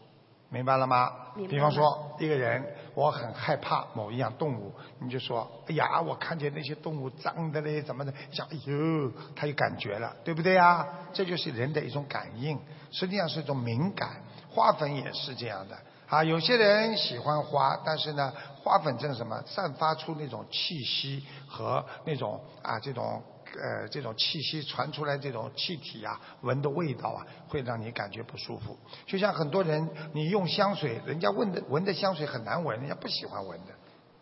[0.51, 1.11] 明白了吗？
[1.49, 2.62] 比方说，一个人
[2.95, 10.87] 我很害怕某一样动物，你就说，哎呀，我看见那些动物脏的嘞，怎么的，讲，哎呦，他有感觉了，对不对呀？
[11.13, 12.59] 这就是人的一种感应，
[12.91, 14.23] 实际上是一种敏感。
[14.51, 15.77] 花粉也是这样的
[16.09, 18.33] 啊，有些人喜欢花，但是呢，
[18.63, 23.21] 花粉症什么，散发出那种气息和那种啊这种
[23.63, 28.79] 呃这种气息传出来这种气体啊，闻的味道啊，会让你感觉不舒服。
[29.07, 33.73] 就像很多人，你用香水，人家闻的闻的香水很难闻，人家不喜欢闻的。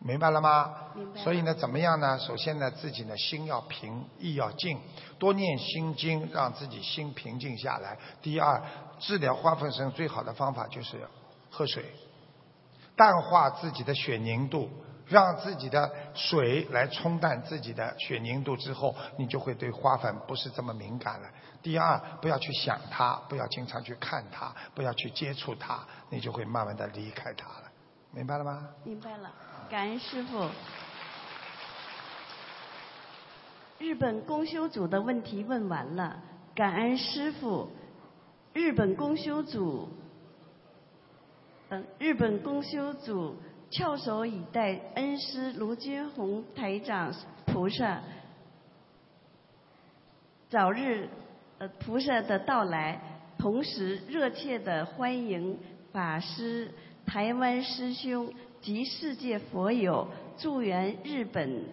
[0.05, 0.75] 明白了吗？
[0.97, 2.19] 明白所以呢，怎么样呢？
[2.19, 4.77] 首先呢，自己呢心要平，意要静，
[5.17, 7.97] 多念心经，让自己心平静下来。
[8.21, 8.61] 第二，
[8.99, 11.01] 治疗花粉症最好的方法就是
[11.51, 11.85] 喝水，
[12.97, 14.69] 淡化自己的血凝度，
[15.13, 21.29] 让自己的水来冲淡自己的血凝度之后，你就会对花粉不是这么敏感了。
[21.63, 27.71] 第二，不要去想它，不要经常去看它，不要去接触它，你就会慢慢的离开它了。
[28.11, 28.69] 明白了吗？
[28.85, 29.31] 明白了，
[29.69, 30.49] 感恩师傅。
[33.79, 36.17] 日本公修组的问题问完了，
[36.55, 37.71] 感恩师傅。
[38.55, 39.89] 日本公修组，
[41.71, 43.37] 嗯，日本公修组
[43.73, 47.11] 翘首以待恩师卢军红台长
[47.47, 48.03] 菩萨
[50.51, 51.09] 早日
[51.57, 53.01] 呃菩萨的到来，
[53.39, 55.59] 同时热切的欢迎
[55.91, 56.71] 法师、
[57.07, 60.07] 台湾师兄及世界佛友
[60.37, 61.65] 助缘日本，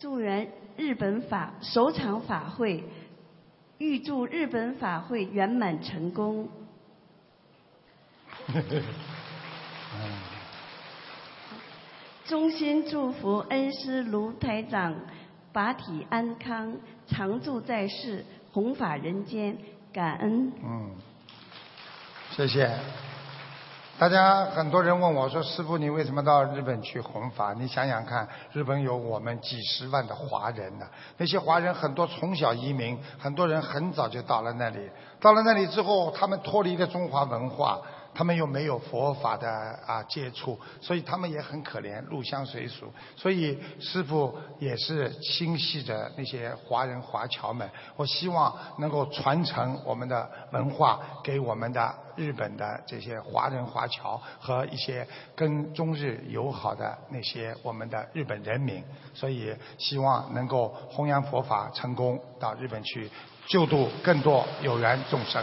[0.00, 2.82] 助缘日本法首场法会，
[3.78, 6.48] 预祝日本法会圆满成功。
[12.30, 14.94] 衷心祝福恩师卢台长
[15.52, 16.76] 法体安康，
[17.08, 19.58] 常驻在世，弘法人间，
[19.92, 20.52] 感恩。
[20.62, 20.90] 嗯，
[22.30, 22.70] 谢谢。
[23.98, 34.88] 大家很多人问我说：“师傅，你为什么到日本去弘法？”你想想看，日本有我们几十万的华人呢，那些华人很多从小移民，很多人很早就到了那里。
[35.20, 37.80] 到了那里之后，他们脱离了中华文化，
[38.14, 39.48] 他们又没有佛法的
[39.86, 42.92] 啊接触，所以他们也很可怜，入乡随俗。
[43.16, 58.84] 所以师傅也是心系着那些华人华侨们，我希望能够传承我们的文化给我们的日本的这些华人华侨和一些跟中日友好的那些我们的日本人民，
[59.14, 63.08] 所以希望能够弘扬佛法成功，到日本去
[63.46, 65.42] 救度更多有缘众生。